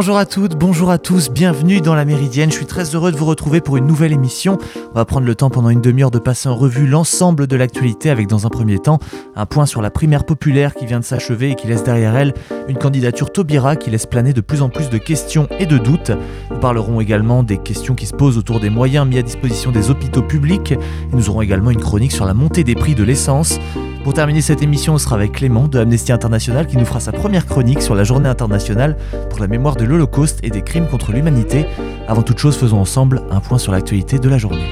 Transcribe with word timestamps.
Bonjour 0.00 0.16
à 0.16 0.24
toutes, 0.24 0.56
bonjour 0.56 0.90
à 0.90 0.96
tous, 0.96 1.28
bienvenue 1.28 1.82
dans 1.82 1.94
la 1.94 2.06
Méridienne. 2.06 2.50
Je 2.50 2.56
suis 2.56 2.64
très 2.64 2.94
heureux 2.94 3.12
de 3.12 3.18
vous 3.18 3.26
retrouver 3.26 3.60
pour 3.60 3.76
une 3.76 3.86
nouvelle 3.86 4.14
émission. 4.14 4.56
On 4.92 4.94
va 4.94 5.04
prendre 5.04 5.26
le 5.26 5.34
temps 5.34 5.50
pendant 5.50 5.68
une 5.68 5.82
demi-heure 5.82 6.10
de 6.10 6.18
passer 6.18 6.48
en 6.48 6.56
revue 6.56 6.86
l'ensemble 6.86 7.46
de 7.46 7.54
l'actualité 7.54 8.08
avec 8.08 8.26
dans 8.26 8.46
un 8.46 8.48
premier 8.48 8.78
temps 8.78 8.98
un 9.36 9.44
point 9.44 9.66
sur 9.66 9.82
la 9.82 9.90
primaire 9.90 10.24
populaire 10.24 10.74
qui 10.74 10.86
vient 10.86 11.00
de 11.00 11.04
s'achever 11.04 11.50
et 11.50 11.54
qui 11.54 11.66
laisse 11.66 11.84
derrière 11.84 12.16
elle 12.16 12.32
une 12.66 12.78
candidature 12.78 13.30
Taubira 13.30 13.76
qui 13.76 13.90
laisse 13.90 14.06
planer 14.06 14.32
de 14.32 14.40
plus 14.40 14.62
en 14.62 14.70
plus 14.70 14.88
de 14.88 14.96
questions 14.96 15.46
et 15.58 15.66
de 15.66 15.76
doutes. 15.76 16.12
Nous 16.50 16.58
parlerons 16.60 17.02
également 17.02 17.42
des 17.42 17.58
questions 17.58 17.94
qui 17.94 18.06
se 18.06 18.14
posent 18.14 18.38
autour 18.38 18.58
des 18.58 18.70
moyens 18.70 19.06
mis 19.06 19.18
à 19.18 19.22
disposition 19.22 19.70
des 19.70 19.90
hôpitaux 19.90 20.22
publics 20.22 20.72
et 20.72 20.78
nous 21.12 21.28
aurons 21.28 21.42
également 21.42 21.72
une 21.72 21.78
chronique 21.78 22.12
sur 22.12 22.24
la 22.24 22.32
montée 22.32 22.64
des 22.64 22.74
prix 22.74 22.94
de 22.94 23.04
l'essence. 23.04 23.58
Pour 24.02 24.14
terminer 24.14 24.40
cette 24.40 24.62
émission, 24.62 24.94
on 24.94 24.98
sera 24.98 25.16
avec 25.16 25.32
Clément 25.32 25.68
de 25.68 25.78
Amnesty 25.78 26.10
International 26.10 26.66
qui 26.66 26.78
nous 26.78 26.86
fera 26.86 27.00
sa 27.00 27.12
première 27.12 27.44
chronique 27.44 27.82
sur 27.82 27.94
la 27.94 28.02
journée 28.02 28.30
internationale 28.30 28.96
pour 29.28 29.40
la 29.40 29.46
mémoire 29.46 29.76
de 29.76 29.84
l'Holocauste 29.84 30.40
et 30.42 30.48
des 30.48 30.62
crimes 30.62 30.88
contre 30.88 31.12
l'humanité. 31.12 31.66
Avant 32.08 32.22
toute 32.22 32.38
chose, 32.38 32.56
faisons 32.56 32.78
ensemble 32.78 33.22
un 33.30 33.40
point 33.40 33.58
sur 33.58 33.72
l'actualité 33.72 34.18
de 34.18 34.28
la 34.30 34.38
journée. 34.38 34.64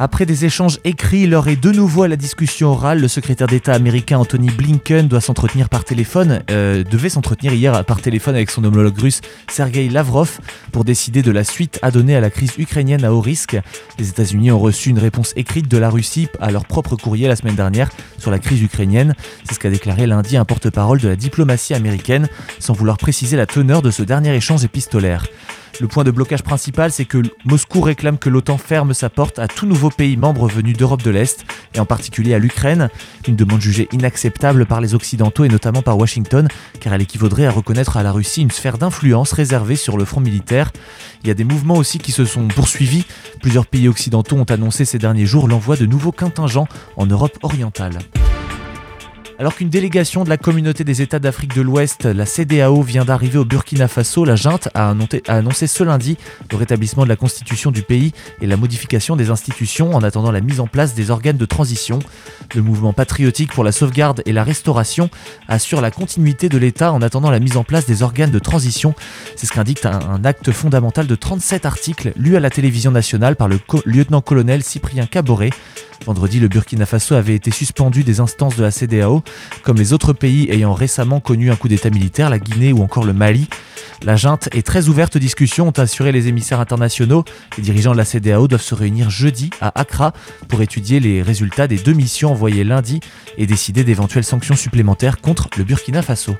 Après 0.00 0.26
des 0.26 0.44
échanges 0.44 0.78
écrits, 0.84 1.26
l'heure 1.26 1.48
est 1.48 1.60
de 1.60 1.72
nouveau 1.72 2.04
à 2.04 2.08
la 2.08 2.14
discussion 2.14 2.68
orale. 2.68 3.00
Le 3.00 3.08
secrétaire 3.08 3.48
d'État 3.48 3.72
américain 3.72 4.18
Anthony 4.18 4.48
Blinken 4.48 5.08
doit 5.08 5.20
s'entretenir 5.20 5.68
par 5.68 5.82
téléphone, 5.82 6.44
euh, 6.52 6.84
devait 6.84 7.08
s'entretenir 7.08 7.52
hier 7.52 7.84
par 7.84 8.00
téléphone 8.00 8.36
avec 8.36 8.48
son 8.50 8.62
homologue 8.62 8.96
russe 8.96 9.20
Sergei 9.50 9.88
Lavrov 9.88 10.38
pour 10.70 10.84
décider 10.84 11.22
de 11.22 11.32
la 11.32 11.42
suite 11.42 11.80
à 11.82 11.90
donner 11.90 12.14
à 12.14 12.20
la 12.20 12.30
crise 12.30 12.52
ukrainienne 12.58 13.04
à 13.04 13.12
haut 13.12 13.20
risque. 13.20 13.56
Les 13.98 14.08
États-Unis 14.08 14.52
ont 14.52 14.60
reçu 14.60 14.90
une 14.90 15.00
réponse 15.00 15.32
écrite 15.34 15.66
de 15.68 15.78
la 15.78 15.90
Russie 15.90 16.28
à 16.40 16.52
leur 16.52 16.64
propre 16.64 16.94
courrier 16.94 17.26
la 17.26 17.34
semaine 17.34 17.56
dernière 17.56 17.90
sur 18.18 18.30
la 18.30 18.38
crise 18.38 18.62
ukrainienne. 18.62 19.16
C'est 19.48 19.54
ce 19.54 19.58
qu'a 19.58 19.70
déclaré 19.70 20.06
lundi 20.06 20.36
un 20.36 20.44
porte-parole 20.44 21.00
de 21.00 21.08
la 21.08 21.16
diplomatie 21.16 21.74
américaine, 21.74 22.28
sans 22.60 22.72
vouloir 22.72 22.98
préciser 22.98 23.36
la 23.36 23.46
teneur 23.46 23.82
de 23.82 23.90
ce 23.90 24.04
dernier 24.04 24.32
échange 24.32 24.62
épistolaire. 24.62 25.26
Le 25.80 25.86
point 25.86 26.02
de 26.02 26.10
blocage 26.10 26.42
principal, 26.42 26.90
c'est 26.90 27.04
que 27.04 27.22
Moscou 27.44 27.80
réclame 27.80 28.18
que 28.18 28.28
l'OTAN 28.28 28.58
ferme 28.58 28.94
sa 28.94 29.08
porte 29.08 29.38
à 29.38 29.46
tout 29.46 29.64
nouveau 29.64 29.90
pays 29.90 30.16
membre 30.16 30.48
venu 30.48 30.72
d'Europe 30.72 31.02
de 31.02 31.10
l'Est, 31.10 31.44
et 31.74 31.78
en 31.78 31.84
particulier 31.84 32.34
à 32.34 32.40
l'Ukraine, 32.40 32.88
une 33.28 33.36
demande 33.36 33.60
jugée 33.60 33.88
inacceptable 33.92 34.66
par 34.66 34.80
les 34.80 34.96
Occidentaux 34.96 35.44
et 35.44 35.48
notamment 35.48 35.82
par 35.82 35.96
Washington, 35.96 36.48
car 36.80 36.94
elle 36.94 37.02
équivaudrait 37.02 37.46
à 37.46 37.52
reconnaître 37.52 37.96
à 37.96 38.02
la 38.02 38.10
Russie 38.10 38.42
une 38.42 38.50
sphère 38.50 38.76
d'influence 38.76 39.32
réservée 39.32 39.76
sur 39.76 39.96
le 39.96 40.04
front 40.04 40.20
militaire. 40.20 40.72
Il 41.22 41.28
y 41.28 41.30
a 41.30 41.34
des 41.34 41.44
mouvements 41.44 41.76
aussi 41.76 41.98
qui 41.98 42.10
se 42.10 42.24
sont 42.24 42.48
poursuivis. 42.48 43.04
Plusieurs 43.40 43.66
pays 43.66 43.86
occidentaux 43.86 44.36
ont 44.36 44.44
annoncé 44.44 44.84
ces 44.84 44.98
derniers 44.98 45.26
jours 45.26 45.46
l'envoi 45.46 45.76
de 45.76 45.86
nouveaux 45.86 46.12
contingents 46.12 46.66
en 46.96 47.06
Europe 47.06 47.38
orientale. 47.42 47.98
Alors 49.40 49.54
qu'une 49.54 49.68
délégation 49.68 50.24
de 50.24 50.28
la 50.28 50.36
communauté 50.36 50.82
des 50.82 51.00
États 51.00 51.20
d'Afrique 51.20 51.54
de 51.54 51.62
l'Ouest, 51.62 52.06
la 52.06 52.26
CDAO, 52.26 52.82
vient 52.82 53.04
d'arriver 53.04 53.38
au 53.38 53.44
Burkina 53.44 53.86
Faso, 53.86 54.24
la 54.24 54.34
junte 54.34 54.68
a 54.74 54.92
annoncé 55.28 55.68
ce 55.68 55.84
lundi 55.84 56.18
le 56.50 56.56
rétablissement 56.56 57.04
de 57.04 57.08
la 57.08 57.14
constitution 57.14 57.70
du 57.70 57.82
pays 57.82 58.12
et 58.40 58.48
la 58.48 58.56
modification 58.56 59.14
des 59.14 59.30
institutions 59.30 59.94
en 59.94 60.02
attendant 60.02 60.32
la 60.32 60.40
mise 60.40 60.58
en 60.58 60.66
place 60.66 60.96
des 60.96 61.12
organes 61.12 61.36
de 61.36 61.46
transition. 61.46 62.00
Le 62.52 62.62
mouvement 62.62 62.92
patriotique 62.92 63.52
pour 63.52 63.62
la 63.62 63.70
sauvegarde 63.70 64.22
et 64.26 64.32
la 64.32 64.42
restauration 64.42 65.08
assure 65.46 65.80
la 65.80 65.92
continuité 65.92 66.48
de 66.48 66.58
l'État 66.58 66.92
en 66.92 67.00
attendant 67.00 67.30
la 67.30 67.38
mise 67.38 67.56
en 67.56 67.62
place 67.62 67.86
des 67.86 68.02
organes 68.02 68.32
de 68.32 68.40
transition. 68.40 68.92
C'est 69.36 69.46
ce 69.46 69.52
qu'indique 69.52 69.86
un, 69.86 70.24
acte 70.24 70.50
fondamental 70.50 71.06
de 71.06 71.14
37 71.14 71.64
articles 71.64 72.12
lus 72.16 72.36
à 72.36 72.40
la 72.40 72.50
télévision 72.50 72.90
nationale 72.90 73.36
par 73.36 73.46
le 73.46 73.60
lieutenant-colonel 73.84 74.64
Cyprien 74.64 75.06
Caboret. 75.06 75.50
Vendredi, 76.06 76.40
le 76.40 76.48
Burkina 76.48 76.86
Faso 76.86 77.14
avait 77.14 77.34
été 77.34 77.50
suspendu 77.50 78.04
des 78.04 78.20
instances 78.20 78.56
de 78.56 78.62
la 78.62 78.70
CDAO, 78.70 79.22
comme 79.62 79.76
les 79.76 79.92
autres 79.92 80.12
pays 80.12 80.48
ayant 80.50 80.72
récemment 80.72 81.20
connu 81.20 81.50
un 81.50 81.56
coup 81.56 81.68
d'État 81.68 81.90
militaire, 81.90 82.30
la 82.30 82.38
Guinée 82.38 82.72
ou 82.72 82.82
encore 82.82 83.04
le 83.04 83.12
Mali. 83.12 83.48
La 84.02 84.16
junte 84.16 84.48
est 84.52 84.64
très 84.64 84.88
ouverte 84.88 85.16
aux 85.16 85.18
discussions, 85.18 85.68
ont 85.68 85.78
assuré 85.78 86.12
les 86.12 86.28
émissaires 86.28 86.60
internationaux. 86.60 87.24
Les 87.56 87.64
dirigeants 87.64 87.92
de 87.92 87.96
la 87.96 88.04
CDAO 88.04 88.46
doivent 88.46 88.62
se 88.62 88.74
réunir 88.74 89.10
jeudi 89.10 89.50
à 89.60 89.78
Accra 89.78 90.12
pour 90.48 90.62
étudier 90.62 91.00
les 91.00 91.20
résultats 91.20 91.66
des 91.66 91.78
deux 91.78 91.94
missions 91.94 92.30
envoyées 92.30 92.64
lundi 92.64 93.00
et 93.36 93.46
décider 93.46 93.82
d'éventuelles 93.84 94.24
sanctions 94.24 94.56
supplémentaires 94.56 95.20
contre 95.20 95.48
le 95.56 95.64
Burkina 95.64 96.02
Faso. 96.02 96.36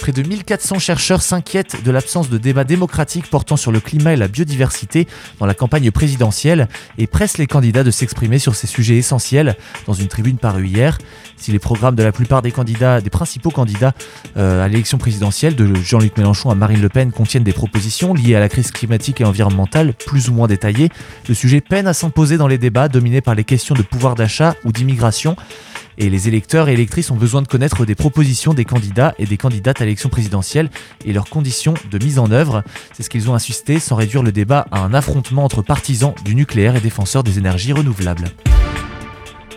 Près 0.00 0.12
de 0.12 0.22
1400 0.22 0.78
chercheurs 0.78 1.20
s'inquiètent 1.20 1.84
de 1.84 1.90
l'absence 1.90 2.30
de 2.30 2.38
débat 2.38 2.64
démocratique 2.64 3.28
portant 3.28 3.58
sur 3.58 3.70
le 3.70 3.80
climat 3.80 4.14
et 4.14 4.16
la 4.16 4.28
biodiversité 4.28 5.06
dans 5.38 5.44
la 5.44 5.52
campagne 5.52 5.90
présidentielle 5.90 6.68
et 6.96 7.06
pressent 7.06 7.36
les 7.36 7.46
candidats 7.46 7.84
de 7.84 7.90
s'exprimer 7.90 8.38
sur 8.38 8.54
ces 8.54 8.66
sujets 8.66 8.96
essentiels 8.96 9.56
dans 9.86 9.92
une 9.92 10.08
tribune 10.08 10.38
parue 10.38 10.68
hier. 10.68 10.96
Si 11.36 11.52
les 11.52 11.58
programmes 11.58 11.96
de 11.96 12.02
la 12.02 12.12
plupart 12.12 12.40
des 12.40 12.50
candidats, 12.50 13.02
des 13.02 13.10
principaux 13.10 13.50
candidats 13.50 13.92
euh, 14.38 14.64
à 14.64 14.68
l'élection 14.68 14.96
présidentielle, 14.96 15.54
de 15.54 15.74
Jean-Luc 15.74 16.16
Mélenchon 16.16 16.48
à 16.48 16.54
Marine 16.54 16.80
Le 16.80 16.88
Pen, 16.88 17.12
contiennent 17.12 17.44
des 17.44 17.52
propositions 17.52 18.14
liées 18.14 18.34
à 18.34 18.40
la 18.40 18.48
crise 18.48 18.70
climatique 18.70 19.20
et 19.20 19.24
environnementale 19.24 19.92
plus 19.92 20.30
ou 20.30 20.32
moins 20.32 20.48
détaillées, 20.48 20.88
le 21.28 21.34
sujet 21.34 21.60
peine 21.60 21.86
à 21.86 21.92
s'imposer 21.92 22.38
dans 22.38 22.48
les 22.48 22.58
débats 22.58 22.88
dominés 22.88 23.20
par 23.20 23.34
les 23.34 23.44
questions 23.44 23.74
de 23.74 23.82
pouvoir 23.82 24.14
d'achat 24.14 24.54
ou 24.64 24.72
d'immigration. 24.72 25.36
Et 26.02 26.08
les 26.08 26.28
électeurs 26.28 26.70
et 26.70 26.72
électrices 26.72 27.10
ont 27.10 27.16
besoin 27.16 27.42
de 27.42 27.46
connaître 27.46 27.84
des 27.84 27.94
propositions 27.94 28.54
des 28.54 28.64
candidats 28.64 29.14
et 29.18 29.26
des 29.26 29.36
candidates 29.36 29.82
à 29.82 29.84
l'élection 29.84 30.08
présidentielle 30.08 30.70
et 31.04 31.12
leurs 31.12 31.28
conditions 31.28 31.74
de 31.90 32.02
mise 32.02 32.18
en 32.18 32.30
œuvre. 32.30 32.64
C'est 32.94 33.02
ce 33.02 33.10
qu'ils 33.10 33.28
ont 33.28 33.34
insisté 33.34 33.78
sans 33.78 33.96
réduire 33.96 34.22
le 34.22 34.32
débat 34.32 34.66
à 34.70 34.80
un 34.80 34.94
affrontement 34.94 35.44
entre 35.44 35.60
partisans 35.60 36.14
du 36.24 36.34
nucléaire 36.34 36.74
et 36.74 36.80
défenseurs 36.80 37.22
des 37.22 37.36
énergies 37.36 37.74
renouvelables. 37.74 38.30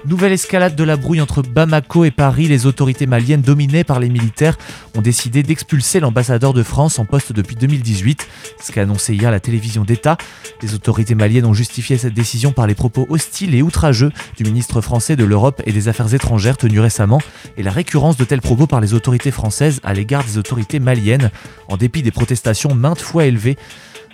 Nouvelle 0.06 0.34
escalade 0.34 0.75
de 0.75 0.84
la 0.84 0.97
brouille 0.97 1.22
entre 1.22 1.41
Bamako 1.41 2.03
et 2.03 2.12
Paris. 2.12 2.50
Les 2.50 2.66
autorités 2.66 3.06
maliennes 3.06 3.41
dominées 3.41 3.86
par 3.86 4.02
les 4.02 4.09
militaires 4.09 4.58
ont 4.97 5.02
décidé 5.02 5.44
d'expulser 5.44 6.02
l'ambassadeur 6.02 6.53
de 6.53 6.62
France 6.62 7.00
en 7.00 7.06
poste 7.06 7.31
depuis 7.31 7.56
2018, 7.56 8.28
ce 8.62 8.74
qu'a 8.74 8.81
annoncé 8.81 9.16
hier 9.16 9.31
la 9.31 9.40
télévision 9.40 9.86
d'État. 9.86 10.18
Les 10.62 10.74
autorités 10.74 11.16
maliennes 11.16 11.46
ont 11.46 11.53
justifié 11.53 11.97
cette 11.97 12.13
décision 12.13 12.52
par 12.52 12.68
les 12.68 12.75
propos 12.75 13.08
hostiles 13.09 13.56
et 13.56 13.62
outrageux 13.62 14.12
du 14.36 14.44
ministre 14.44 14.81
français 14.81 15.16
de 15.16 15.24
l'Europe 15.24 15.62
et 15.66 15.72
des 15.72 15.88
Affaires 15.88 16.13
étrangères 16.13 16.58
tenu 16.58 16.81
récemment 16.81 17.22
et 17.56 17.63
la 17.63 17.72
récurrence 17.72 18.18
de 18.18 18.25
tels 18.25 18.42
propos 18.42 18.68
par 18.68 18.81
les 18.81 18.94
autorités 18.94 19.31
françaises 19.31 19.80
à 19.84 19.94
l'égard 19.94 20.25
des 20.25 20.38
autorités 20.38 20.80
maliennes, 20.80 21.31
en 21.69 21.78
dépit 21.78 22.03
des 22.03 22.12
protestations 22.12 22.75
maintes 22.75 23.02
fois 23.02 23.24
élevées. 23.25 23.58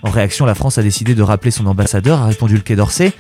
En 0.01 0.11
réaction, 0.11 0.45
la 0.45 0.55
France 0.55 0.77
a 0.77 0.83
décidé 0.83 1.13
de 1.13 1.21
rappeler 1.23 1.51
son 1.51 1.65
ambassadeur, 1.65 2.21
a 2.21 2.27
répondu 2.27 2.55
le 2.55 2.61
Quai 2.61 2.75
d'Orsay. 2.75 3.11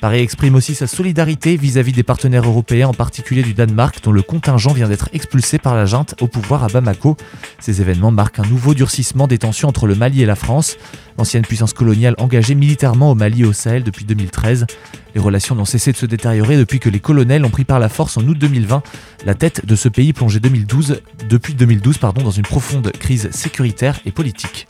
Paris 0.00 0.20
exprime 0.20 0.54
aussi 0.54 0.74
sa 0.74 0.86
solidarité 0.86 1.56
vis-à-vis 1.56 1.92
des 1.92 2.02
partenaires 2.02 2.46
européens, 2.46 2.88
en 2.88 2.94
particulier 2.94 3.42
du 3.42 3.54
Danemark, 3.54 4.02
dont 4.02 4.12
le 4.12 4.22
contingent 4.22 4.72
vient 4.72 4.88
d'être 4.88 5.08
expulsé 5.12 5.58
par 5.58 5.74
la 5.74 5.86
junte 5.86 6.14
au 6.20 6.26
pouvoir 6.26 6.64
à 6.64 6.68
Bamako. 6.68 7.16
Ces 7.58 7.80
événements 7.80 8.10
marquent 8.10 8.40
un 8.40 8.46
nouveau 8.46 8.74
durcissement 8.74 9.26
des 9.26 9.38
tensions 9.38 9.68
entre 9.68 9.86
le 9.86 9.94
Mali 9.94 10.22
et 10.22 10.26
la 10.26 10.36
France, 10.36 10.76
l'ancienne 11.18 11.42
puissance 11.42 11.72
coloniale 11.72 12.14
engagée 12.18 12.54
militairement 12.54 13.10
au 13.10 13.14
Mali 13.14 13.42
et 13.42 13.44
au 13.44 13.52
Sahel 13.52 13.82
depuis 13.82 14.04
2013. 14.04 14.66
Les 15.14 15.20
relations 15.20 15.54
n'ont 15.54 15.64
cessé 15.64 15.92
de 15.92 15.96
se 15.96 16.06
détériorer 16.06 16.56
depuis 16.56 16.78
que 16.78 16.90
les 16.90 17.00
colonels 17.00 17.44
ont 17.44 17.50
pris 17.50 17.64
par 17.64 17.78
la 17.78 17.88
force 17.88 18.16
en 18.18 18.22
août 18.22 18.36
2020 18.38 18.82
la 19.24 19.34
tête 19.34 19.64
de 19.64 19.76
ce 19.76 19.88
pays 19.88 20.12
plongé 20.12 20.40
2012, 20.40 21.00
depuis 21.28 21.54
2012 21.54 21.98
pardon, 21.98 22.22
dans 22.22 22.30
une 22.30 22.42
profonde 22.42 22.92
crise 22.92 23.30
sécuritaire 23.30 23.98
et 24.04 24.12
politique. 24.12 24.66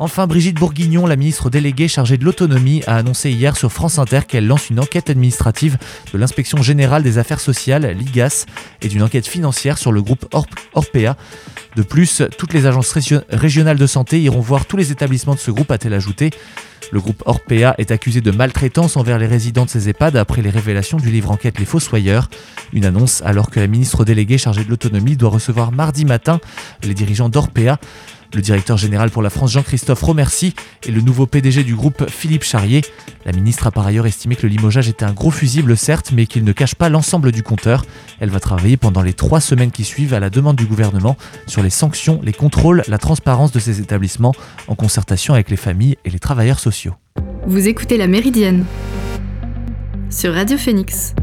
Enfin, 0.00 0.28
Brigitte 0.28 0.56
Bourguignon, 0.56 1.06
la 1.06 1.16
ministre 1.16 1.50
déléguée 1.50 1.88
chargée 1.88 2.18
de 2.18 2.24
l'autonomie, 2.24 2.84
a 2.86 2.96
annoncé 2.96 3.32
hier 3.32 3.56
sur 3.56 3.72
France 3.72 3.98
Inter 3.98 4.20
qu'elle 4.28 4.46
lance 4.46 4.70
une 4.70 4.78
enquête 4.78 5.10
administrative 5.10 5.76
de 6.12 6.18
l'inspection 6.18 6.62
générale 6.62 7.02
des 7.02 7.18
affaires 7.18 7.40
sociales, 7.40 7.96
l'IGAS, 7.98 8.46
et 8.80 8.88
d'une 8.88 9.02
enquête 9.02 9.26
financière 9.26 9.76
sur 9.76 9.90
le 9.90 10.00
groupe 10.00 10.32
Orpea. 10.72 11.16
De 11.74 11.82
plus, 11.82 12.22
toutes 12.38 12.54
les 12.54 12.66
agences 12.66 12.96
régionales 13.30 13.76
de 13.76 13.86
santé 13.88 14.20
iront 14.22 14.40
voir 14.40 14.66
tous 14.66 14.76
les 14.76 14.92
établissements 14.92 15.34
de 15.34 15.40
ce 15.40 15.50
groupe, 15.50 15.70
a-t-elle 15.72 15.94
ajouté. 15.94 16.30
Le 16.92 17.00
groupe 17.00 17.22
Orpea 17.26 17.74
est 17.78 17.90
accusé 17.90 18.20
de 18.20 18.30
maltraitance 18.30 18.96
envers 18.96 19.18
les 19.18 19.26
résidents 19.26 19.64
de 19.64 19.70
ces 19.70 19.88
EHPAD 19.88 20.16
après 20.16 20.42
les 20.42 20.50
révélations 20.50 20.96
du 20.98 21.10
livre 21.10 21.30
enquête 21.30 21.58
Les 21.58 21.64
Fossoyeurs. 21.64 22.30
Une 22.72 22.84
annonce 22.84 23.20
alors 23.22 23.50
que 23.50 23.60
la 23.60 23.66
ministre 23.66 24.04
déléguée 24.04 24.38
chargée 24.38 24.64
de 24.64 24.70
l'autonomie 24.70 25.16
doit 25.16 25.30
recevoir 25.30 25.72
mardi 25.72 26.04
matin 26.04 26.40
les 26.84 26.94
dirigeants 26.94 27.28
d'Orpea. 27.28 27.78
Le 28.34 28.42
directeur 28.42 28.76
général 28.76 29.10
pour 29.10 29.22
la 29.22 29.30
France, 29.30 29.52
Jean-Christophe 29.52 30.02
Romercy, 30.02 30.54
et 30.86 30.90
le 30.90 31.00
nouveau 31.00 31.26
PDG 31.26 31.64
du 31.64 31.74
groupe, 31.74 32.08
Philippe 32.08 32.44
Charrier. 32.44 32.82
La 33.24 33.32
ministre 33.32 33.66
a 33.66 33.70
par 33.70 33.86
ailleurs 33.86 34.06
estimé 34.06 34.36
que 34.36 34.42
le 34.42 34.48
limogeage 34.48 34.88
était 34.88 35.04
un 35.04 35.12
gros 35.12 35.30
fusible, 35.30 35.76
certes, 35.76 36.12
mais 36.12 36.26
qu'il 36.26 36.44
ne 36.44 36.52
cache 36.52 36.74
pas 36.74 36.88
l'ensemble 36.88 37.32
du 37.32 37.42
compteur. 37.42 37.84
Elle 38.20 38.30
va 38.30 38.40
travailler 38.40 38.76
pendant 38.76 39.02
les 39.02 39.14
trois 39.14 39.40
semaines 39.40 39.70
qui 39.70 39.84
suivent 39.84 40.14
à 40.14 40.20
la 40.20 40.30
demande 40.30 40.56
du 40.56 40.66
gouvernement 40.66 41.16
sur 41.46 41.62
les 41.62 41.70
sanctions, 41.70 42.20
les 42.22 42.32
contrôles, 42.32 42.82
la 42.88 42.98
transparence 42.98 43.52
de 43.52 43.58
ces 43.58 43.80
établissements, 43.80 44.34
en 44.66 44.74
concertation 44.74 45.34
avec 45.34 45.50
les 45.50 45.56
familles 45.56 45.96
et 46.04 46.10
les 46.10 46.18
travailleurs 46.18 46.60
sociaux. 46.60 46.94
Vous 47.46 47.66
écoutez 47.66 47.96
La 47.96 48.06
Méridienne 48.06 48.64
sur 50.10 50.32
Radio 50.34 50.56
Phoenix. 50.56 51.14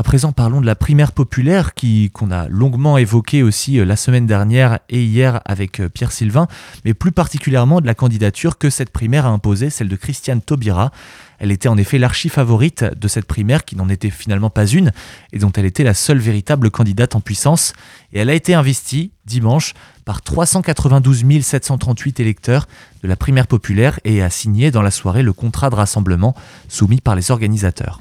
À 0.00 0.02
présent, 0.02 0.32
parlons 0.32 0.62
de 0.62 0.66
la 0.66 0.76
primaire 0.76 1.12
populaire 1.12 1.74
qui 1.74 2.08
qu'on 2.14 2.30
a 2.30 2.48
longuement 2.48 2.96
évoquée 2.96 3.42
aussi 3.42 3.78
euh, 3.78 3.84
la 3.84 3.96
semaine 3.96 4.26
dernière 4.26 4.78
et 4.88 5.04
hier 5.04 5.42
avec 5.44 5.78
euh, 5.78 5.90
Pierre 5.90 6.10
Sylvain, 6.10 6.48
mais 6.86 6.94
plus 6.94 7.12
particulièrement 7.12 7.82
de 7.82 7.86
la 7.86 7.94
candidature 7.94 8.56
que 8.56 8.70
cette 8.70 8.88
primaire 8.88 9.26
a 9.26 9.28
imposée, 9.28 9.68
celle 9.68 9.88
de 9.88 9.96
Christiane 9.96 10.40
Taubira. 10.40 10.90
Elle 11.38 11.50
était 11.52 11.68
en 11.68 11.76
effet 11.76 11.98
l'archi-favorite 11.98 12.82
de 12.98 13.08
cette 13.08 13.26
primaire 13.26 13.66
qui 13.66 13.76
n'en 13.76 13.90
était 13.90 14.08
finalement 14.08 14.48
pas 14.48 14.64
une 14.64 14.90
et 15.34 15.38
dont 15.38 15.52
elle 15.52 15.66
était 15.66 15.84
la 15.84 15.92
seule 15.92 16.18
véritable 16.18 16.70
candidate 16.70 17.14
en 17.14 17.20
puissance. 17.20 17.74
Et 18.14 18.20
elle 18.20 18.30
a 18.30 18.34
été 18.34 18.54
investie 18.54 19.12
dimanche 19.26 19.74
par 20.06 20.22
392 20.22 21.42
738 21.42 22.20
électeurs 22.20 22.68
de 23.02 23.08
la 23.08 23.16
primaire 23.16 23.46
populaire 23.46 24.00
et 24.04 24.22
a 24.22 24.30
signé 24.30 24.70
dans 24.70 24.80
la 24.80 24.90
soirée 24.90 25.22
le 25.22 25.34
contrat 25.34 25.68
de 25.68 25.74
rassemblement 25.74 26.34
soumis 26.68 27.02
par 27.02 27.16
les 27.16 27.30
organisateurs. 27.30 28.00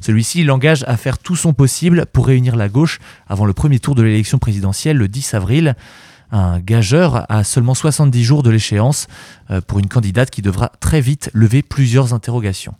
Celui-ci 0.00 0.44
l'engage 0.44 0.84
à 0.86 0.96
faire 0.96 1.18
tout 1.18 1.36
son 1.36 1.52
possible 1.52 2.06
pour 2.12 2.26
réunir 2.26 2.56
la 2.56 2.68
gauche 2.68 2.98
avant 3.28 3.46
le 3.46 3.52
premier 3.52 3.78
tour 3.78 3.94
de 3.94 4.02
l'élection 4.02 4.38
présidentielle 4.38 4.96
le 4.96 5.08
10 5.08 5.34
avril 5.34 5.74
un 6.32 6.60
gageur 6.60 7.26
à 7.30 7.44
seulement 7.44 7.74
70 7.74 8.24
jours 8.24 8.42
de 8.42 8.50
l'échéance 8.50 9.08
euh, 9.50 9.60
pour 9.60 9.78
une 9.78 9.88
candidate 9.88 10.30
qui 10.30 10.42
devra 10.42 10.70
très 10.80 11.00
vite 11.00 11.30
lever 11.34 11.62
plusieurs 11.62 12.14
interrogations. 12.14 12.74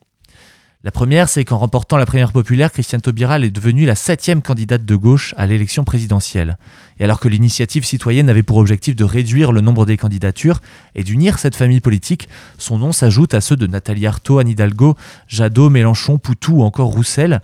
La 0.83 0.91
première, 0.91 1.29
c'est 1.29 1.45
qu'en 1.45 1.59
remportant 1.59 1.99
la 1.99 2.07
première 2.07 2.33
populaire, 2.33 2.73
Christiane 2.73 3.03
Taubira 3.03 3.39
est 3.39 3.51
devenue 3.51 3.85
la 3.85 3.95
septième 3.95 4.41
candidate 4.41 4.83
de 4.83 4.97
gauche 4.97 5.35
à 5.37 5.47
l'élection 5.47 5.85
présidentielle. 5.85 6.57
Et 7.01 7.05
alors 7.05 7.19
que 7.19 7.29
l'initiative 7.29 7.85
citoyenne 7.85 8.29
avait 8.29 8.43
pour 8.43 8.59
objectif 8.59 8.95
de 8.95 9.05
réduire 9.05 9.53
le 9.53 9.63
nombre 9.63 9.87
des 9.87 9.97
candidatures 9.97 10.61
et 10.95 11.03
d'unir 11.03 11.39
cette 11.39 11.57
famille 11.57 11.81
politique, 11.81 12.29
son 12.59 12.79
nom 12.79 12.93
s'ajoute 12.93 13.33
à 13.33 13.41
ceux 13.41 13.57
de 13.57 13.67
Nathalie 13.67 14.07
Arthaud, 14.07 14.39
Anne 14.39 14.49
Hidalgo, 14.49 14.97
Jadot, 15.27 15.71
Mélenchon, 15.71 16.19
Poutou 16.19 16.57
ou 16.57 16.63
encore 16.63 16.89
Roussel. 16.89 17.41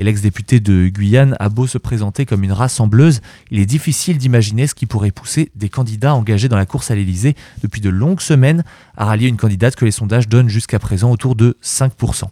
Et 0.00 0.04
l'ex-député 0.04 0.58
de 0.58 0.88
Guyane 0.88 1.36
a 1.38 1.48
beau 1.48 1.68
se 1.68 1.78
présenter 1.78 2.26
comme 2.26 2.42
une 2.42 2.52
rassembleuse, 2.52 3.20
il 3.50 3.60
est 3.60 3.66
difficile 3.66 4.18
d'imaginer 4.18 4.66
ce 4.66 4.74
qui 4.74 4.86
pourrait 4.86 5.10
pousser 5.12 5.50
des 5.54 5.68
candidats 5.68 6.14
engagés 6.14 6.48
dans 6.48 6.56
la 6.56 6.66
course 6.66 6.90
à 6.90 6.96
l'Elysée 6.96 7.36
depuis 7.62 7.80
de 7.80 7.90
longues 7.90 8.20
semaines 8.20 8.64
à 8.96 9.04
rallier 9.04 9.28
une 9.28 9.36
candidate 9.36 9.76
que 9.76 9.84
les 9.84 9.90
sondages 9.92 10.28
donnent 10.28 10.48
jusqu'à 10.48 10.78
présent 10.78 11.10
autour 11.10 11.36
de 11.36 11.56
5%. 11.62 12.24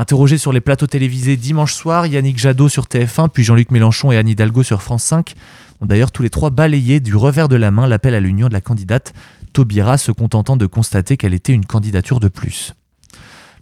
Interrogé 0.00 0.38
sur 0.38 0.52
les 0.52 0.60
plateaux 0.60 0.86
télévisés 0.86 1.36
dimanche 1.36 1.74
soir, 1.74 2.06
Yannick 2.06 2.38
Jadot 2.38 2.68
sur 2.68 2.84
TF1, 2.84 3.30
puis 3.30 3.42
Jean-Luc 3.42 3.72
Mélenchon 3.72 4.12
et 4.12 4.16
Anne 4.16 4.28
Hidalgo 4.28 4.62
sur 4.62 4.80
France 4.80 5.02
5 5.02 5.34
ont 5.80 5.86
d'ailleurs 5.86 6.12
tous 6.12 6.22
les 6.22 6.30
trois 6.30 6.50
balayé 6.50 7.00
du 7.00 7.16
revers 7.16 7.48
de 7.48 7.56
la 7.56 7.72
main 7.72 7.88
l'appel 7.88 8.14
à 8.14 8.20
l'union 8.20 8.46
de 8.46 8.52
la 8.52 8.60
candidate, 8.60 9.12
Taubira 9.52 9.98
se 9.98 10.12
contentant 10.12 10.56
de 10.56 10.66
constater 10.66 11.16
qu'elle 11.16 11.34
était 11.34 11.52
une 11.52 11.66
candidature 11.66 12.20
de 12.20 12.28
plus. 12.28 12.74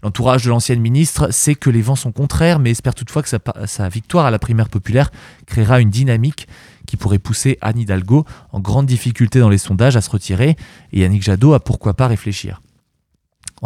L'entourage 0.03 0.45
de 0.45 0.51
l'ancienne 0.51 0.79
ministre 0.79 1.33
sait 1.33 1.55
que 1.55 1.71
les 1.71 1.81
vents 1.81 1.97
sont 1.97 2.13
contraires, 2.13 2.59
mais 2.59 2.71
espère 2.71 2.95
toutefois 2.95 3.23
que 3.23 3.31
sa, 3.65 3.89
victoire 3.89 4.27
à 4.27 4.31
la 4.31 4.39
primaire 4.39 4.69
populaire 4.69 5.11
créera 5.47 5.81
une 5.81 5.89
dynamique 5.89 6.49
qui 6.87 6.99
pourrait 6.99 7.19
pousser 7.19 7.57
Anne 7.63 7.79
Hidalgo, 7.79 8.27
en 8.53 8.61
grande 8.61 8.85
difficulté 8.85 9.41
dans 9.41 9.49
les 9.49 9.57
sondages, 9.57 9.97
à 9.97 10.03
se 10.03 10.11
retirer, 10.11 10.57
et 10.93 11.01
Yannick 11.01 11.23
Jadot 11.23 11.55
à 11.55 11.61
pourquoi 11.61 11.95
pas 11.95 12.09
réfléchir. 12.09 12.61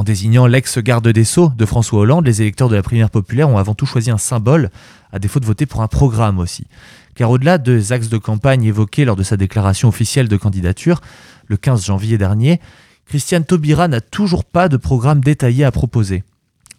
En 0.00 0.02
désignant 0.02 0.46
l'ex-garde 0.46 1.08
des 1.08 1.24
Sceaux 1.24 1.52
de 1.54 1.66
François 1.66 2.00
Hollande, 2.00 2.24
les 2.24 2.40
électeurs 2.40 2.70
de 2.70 2.74
la 2.74 2.82
primaire 2.82 3.10
populaire 3.10 3.50
ont 3.50 3.58
avant 3.58 3.74
tout 3.74 3.84
choisi 3.84 4.10
un 4.10 4.16
symbole, 4.16 4.70
à 5.12 5.18
défaut 5.18 5.40
de 5.40 5.44
voter 5.44 5.66
pour 5.66 5.82
un 5.82 5.88
programme 5.88 6.38
aussi. 6.38 6.66
Car 7.14 7.30
au-delà 7.30 7.58
des 7.58 7.92
axes 7.92 8.08
de 8.08 8.16
campagne 8.16 8.64
évoqués 8.64 9.04
lors 9.04 9.14
de 9.14 9.22
sa 9.22 9.36
déclaration 9.36 9.88
officielle 9.88 10.26
de 10.26 10.38
candidature, 10.38 11.02
le 11.48 11.58
15 11.58 11.84
janvier 11.84 12.16
dernier, 12.16 12.62
Christiane 13.04 13.44
Taubira 13.44 13.88
n'a 13.88 14.00
toujours 14.00 14.46
pas 14.46 14.70
de 14.70 14.78
programme 14.78 15.20
détaillé 15.20 15.64
à 15.64 15.70
proposer. 15.70 16.24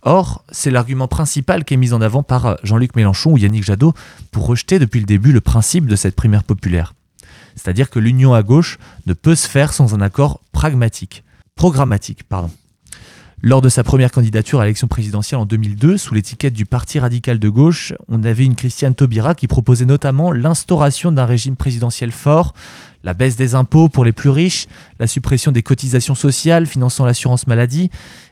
Or, 0.01 0.43
c'est 0.49 0.71
l'argument 0.71 1.07
principal 1.07 1.63
qui 1.63 1.75
est 1.75 1.77
mis 1.77 1.93
en 1.93 2.01
avant 2.01 2.23
par 2.23 2.57
Jean-Luc 2.63 2.95
Mélenchon 2.95 3.33
ou 3.33 3.37
Yannick 3.37 3.63
Jadot 3.63 3.93
pour 4.31 4.47
rejeter 4.47 4.79
depuis 4.79 4.99
le 4.99 5.05
début 5.05 5.31
le 5.31 5.41
principe 5.41 5.85
de 5.85 5.95
cette 5.95 6.15
primaire 6.15 6.43
populaire. 6.43 6.95
C'est-à-dire 7.55 7.91
que 7.91 7.99
l'union 7.99 8.33
à 8.33 8.41
gauche 8.41 8.79
ne 9.05 9.13
peut 9.13 9.35
se 9.35 9.47
faire 9.47 9.73
sans 9.73 9.93
un 9.93 10.01
accord 10.01 10.41
pragmatique, 10.53 11.23
programmatique, 11.55 12.23
pardon. 12.23 12.49
Lors 13.43 13.63
de 13.63 13.69
sa 13.69 13.83
première 13.83 14.11
candidature 14.11 14.59
à 14.59 14.65
l'élection 14.65 14.87
présidentielle 14.87 15.39
en 15.39 15.47
2002, 15.47 15.97
sous 15.97 16.13
l'étiquette 16.13 16.53
du 16.53 16.67
Parti 16.67 16.99
radical 16.99 17.39
de 17.39 17.49
gauche, 17.49 17.91
on 18.07 18.23
avait 18.23 18.45
une 18.45 18.53
Christiane 18.53 18.93
Taubira 18.93 19.33
qui 19.33 19.47
proposait 19.47 19.85
notamment 19.85 20.31
l'instauration 20.31 21.11
d'un 21.11 21.25
régime 21.25 21.55
présidentiel 21.55 22.11
fort, 22.11 22.53
la 23.03 23.15
baisse 23.15 23.37
des 23.37 23.55
impôts 23.55 23.89
pour 23.89 24.05
les 24.05 24.11
plus 24.11 24.29
riches, 24.29 24.67
la 24.99 25.07
suppression 25.07 25.51
des 25.51 25.63
cotisations 25.63 26.13
sociales 26.13 26.67
finançant 26.67 27.03
l'assurance 27.03 27.47
maladie, 27.47 27.89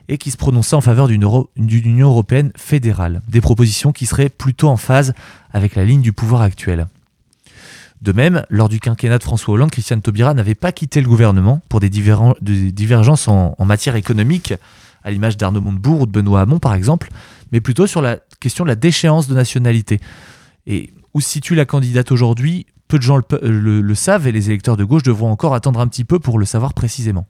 et 0.08 0.16
qui 0.16 0.30
se 0.30 0.36
prononçait 0.36 0.76
en 0.76 0.80
faveur 0.80 1.08
d'une 1.08 1.24
Union 1.56 2.08
européenne 2.08 2.52
fédérale. 2.56 3.20
Des 3.26 3.40
propositions 3.40 3.90
qui 3.90 4.06
seraient 4.06 4.28
plutôt 4.28 4.68
en 4.68 4.76
phase 4.76 5.12
avec 5.52 5.74
la 5.74 5.84
ligne 5.84 6.02
du 6.02 6.12
pouvoir 6.12 6.42
actuel. 6.42 6.86
De 8.00 8.12
même, 8.12 8.44
lors 8.48 8.68
du 8.68 8.78
quinquennat 8.78 9.18
de 9.18 9.24
François 9.24 9.54
Hollande, 9.54 9.72
Christiane 9.72 10.02
Taubira 10.02 10.34
n'avait 10.34 10.54
pas 10.54 10.70
quitté 10.70 11.00
le 11.00 11.08
gouvernement 11.08 11.62
pour 11.68 11.80
des, 11.80 11.90
divergences 11.90 13.26
en, 13.26 13.56
en 13.58 13.64
matière 13.64 13.96
économique, 13.96 14.54
à 15.02 15.10
l'image 15.10 15.36
d'Arnaud 15.36 15.60
Montebourg 15.60 16.02
ou 16.02 16.06
de 16.06 16.12
Benoît 16.12 16.40
Hamon 16.40 16.58
par 16.58 16.74
exemple, 16.74 17.10
mais 17.52 17.60
plutôt 17.60 17.86
sur 17.86 18.02
la 18.02 18.18
question 18.40 18.64
de 18.64 18.68
la 18.68 18.76
déchéance 18.76 19.28
de 19.28 19.34
nationalité. 19.34 20.00
Et 20.66 20.92
où 21.14 21.20
se 21.20 21.28
situe 21.28 21.54
la 21.54 21.64
candidate 21.64 22.12
aujourd'hui 22.12 22.66
peu 22.90 22.98
de 22.98 23.02
gens 23.02 23.20
le, 23.40 23.94
savent 23.94 24.26
et 24.26 24.32
les 24.32 24.50
électeurs 24.50 24.76
de 24.76 24.84
gauche 24.84 25.04
devront 25.04 25.30
encore 25.30 25.54
attendre 25.54 25.80
un 25.80 25.86
petit 25.86 26.04
peu 26.04 26.18
pour 26.18 26.38
le 26.38 26.44
savoir 26.44 26.74
précisément. 26.74 27.26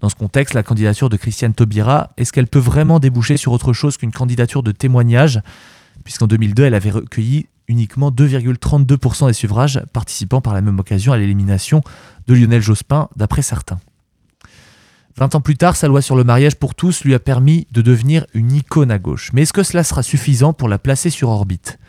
Dans 0.00 0.08
ce 0.08 0.16
contexte, 0.16 0.54
la 0.54 0.62
candidature 0.62 1.08
de 1.08 1.16
Christiane 1.16 1.54
Taubira, 1.54 2.10
est-ce 2.16 2.32
qu'elle 2.32 2.48
peut 2.48 2.58
vraiment 2.58 2.98
déboucher 2.98 3.36
sur 3.36 3.52
autre 3.52 3.72
chose 3.72 3.96
qu'une 3.96 4.12
candidature 4.12 4.62
de 4.62 4.72
témoignage? 4.72 5.40
Puisqu'en 6.04 6.26
2002, 6.26 6.64
elle 6.64 6.74
avait 6.74 6.90
recueilli 6.90 7.46
uniquement 7.68 8.10
2,32% 8.10 9.28
des 9.28 9.32
suffrages, 9.32 9.80
participant 9.92 10.40
par 10.40 10.54
la 10.54 10.60
même 10.60 10.78
occasion 10.78 11.12
à 11.12 11.18
l'élimination 11.18 11.82
de 12.26 12.34
Lionel 12.34 12.62
Jospin, 12.62 13.08
d'après 13.16 13.42
certains. 13.42 13.78
Vingt 15.18 15.34
ans 15.34 15.40
plus 15.40 15.56
tard, 15.56 15.74
sa 15.74 15.88
loi 15.88 16.00
sur 16.00 16.14
le 16.14 16.22
mariage 16.22 16.54
pour 16.54 16.76
tous 16.76 17.02
lui 17.02 17.12
a 17.12 17.18
permis 17.18 17.66
de 17.72 17.82
devenir 17.82 18.24
une 18.34 18.52
icône 18.52 18.92
à 18.92 19.00
gauche. 19.00 19.30
Mais 19.32 19.42
est-ce 19.42 19.52
que 19.52 19.64
cela 19.64 19.82
sera 19.82 20.04
suffisant 20.04 20.52
pour 20.52 20.68
la 20.68 20.78
placer 20.78 21.10
sur 21.10 21.28
orbite? 21.28 21.80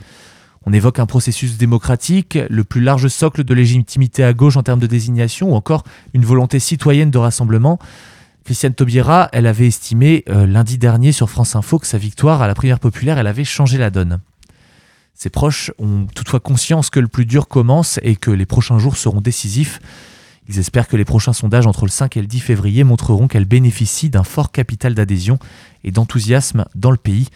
On 0.66 0.74
évoque 0.74 0.98
un 0.98 1.06
processus 1.06 1.56
démocratique, 1.56 2.40
le 2.50 2.64
plus 2.64 2.82
large 2.82 3.08
socle 3.08 3.44
de 3.44 3.54
légitimité 3.54 4.24
à 4.24 4.34
gauche 4.34 4.58
en 4.58 4.64
termes 4.64 4.80
de 4.80 4.88
désignation, 4.88 5.52
ou 5.52 5.56
encore 5.56 5.84
une 6.16 6.26
volonté 6.26 6.58
citoyenne 6.58 7.12
de 7.12 7.20
rassemblement. 7.20 7.78
Christiane 8.46 8.74
Taubira, 8.74 9.30
elle 9.32 9.46
avait 9.46 9.68
estimé 9.68 10.24
euh, 10.28 10.48
lundi 10.48 10.80
dernier 10.80 11.12
sur 11.12 11.30
France 11.30 11.56
Info 11.56 11.78
que 11.78 11.86
sa 11.86 12.00
victoire 12.00 12.42
à 12.42 12.48
la 12.48 12.56
primaire 12.56 12.80
populaire, 12.80 13.20
elle 13.20 13.28
avait 13.28 13.44
changé 13.44 13.78
la 13.78 13.92
donne. 13.92 14.22
Ses 15.14 15.30
proches 15.30 15.70
ont 15.78 16.08
toutefois 16.16 16.40
conscience 16.40 16.90
que 16.90 17.00
le 17.00 17.08
plus 17.08 17.28
dur 17.28 17.48
commence 17.48 18.00
et 18.02 18.16
que 18.16 18.32
les 18.32 18.48
prochains 18.48 18.80
jours 18.80 18.98
seront 18.98 19.22
décisifs. 19.22 19.80
Ils 20.50 20.58
espèrent 20.58 20.88
que 20.88 20.98
les 20.98 21.06
prochains 21.06 21.32
sondages 21.32 21.68
entre 21.68 21.86
le 21.86 21.92
5 21.92 22.18
et 22.18 22.22
le 22.22 22.28
10 22.28 22.40
février 22.40 22.84
montreront 22.84 23.28
qu'elle 23.28 23.46
bénéficie 23.46 24.10
d'un 24.10 24.24
fort 24.24 24.52
capital 24.52 24.96
d'adhésion 24.96 25.38
et 25.84 25.92
d'enthousiasme 25.92 26.66
dans 26.74 26.90
le 26.90 26.98
pays. 26.98 27.28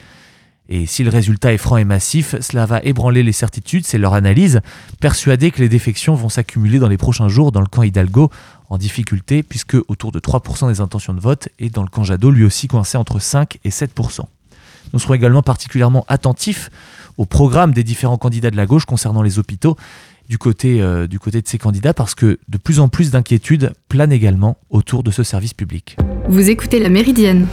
Et 0.67 0.88
si 0.88 1.03
le 1.03 1.12
résultat 1.12 1.53
est 1.53 1.60
franc 1.60 1.77
et 1.77 1.86
massif, 1.86 2.36
cela 2.39 2.65
va 2.65 2.79
ébranler 2.82 3.22
les 3.22 3.32
certitudes, 3.32 3.86
c'est 3.86 4.00
leur 4.00 4.15
analyse, 4.15 4.62
persuadée 5.00 5.51
que 5.51 5.62
les 5.62 5.70
défections 5.70 6.15
vont 6.15 6.29
s'accumuler 6.29 6.79
dans 6.79 6.88
les 6.88 6.98
prochains 6.98 7.27
jours 7.27 7.51
dans 7.51 7.62
le 7.62 7.67
camp 7.67 7.84
Hidalgo 7.84 8.32
en 8.70 8.79
difficulté, 8.79 9.43
puisque 9.43 9.77
autour 9.88 10.12
de 10.12 10.20
3% 10.20 10.70
des 10.70 10.82
intentions 10.82 11.13
de 11.13 11.20
vote, 11.20 11.50
et 11.60 11.70
dans 11.70 11.84
le 11.84 11.89
camp 11.89 12.03
Jadot, 12.03 12.32
lui 12.32 12.46
aussi 12.46 12.67
coincé 12.67 12.98
entre 12.98 13.20
5 13.20 13.60
et 13.63 13.70
7%. 13.70 14.22
Nous 14.93 15.00
serons 15.00 15.13
également 15.13 15.43
particulièrement 15.43 16.05
attentifs 16.08 16.72
au 17.17 17.25
programme 17.25 17.74
des 17.74 17.84
différents 17.84 18.17
candidats 18.17 18.50
de 18.50 18.58
la 18.58 18.65
gauche 18.65 18.86
concernant 18.86 19.22
les 19.22 19.38
hôpitaux 19.38 19.77
du 20.30 20.38
côté, 20.38 20.82
euh, 20.82 21.08
du 21.08 21.20
côté 21.20 21.42
de 21.42 21.48
ces 21.48 21.58
candidats 21.58 21.94
parce 21.94 22.15
que 22.15 22.39
de 22.48 22.58
plus 22.58 22.80
en 22.80 22.89
plus 22.89 23.12
d'inquiétudes 23.12 23.74
planent 23.89 24.12
également 24.12 24.58
autour 24.70 25.03
de 25.03 25.12
ce 25.12 25.24
service 25.24 25.53
public. 25.53 25.98
Vous 26.27 26.50
écoutez 26.50 26.80
La 26.80 26.89
Méridienne 26.89 27.48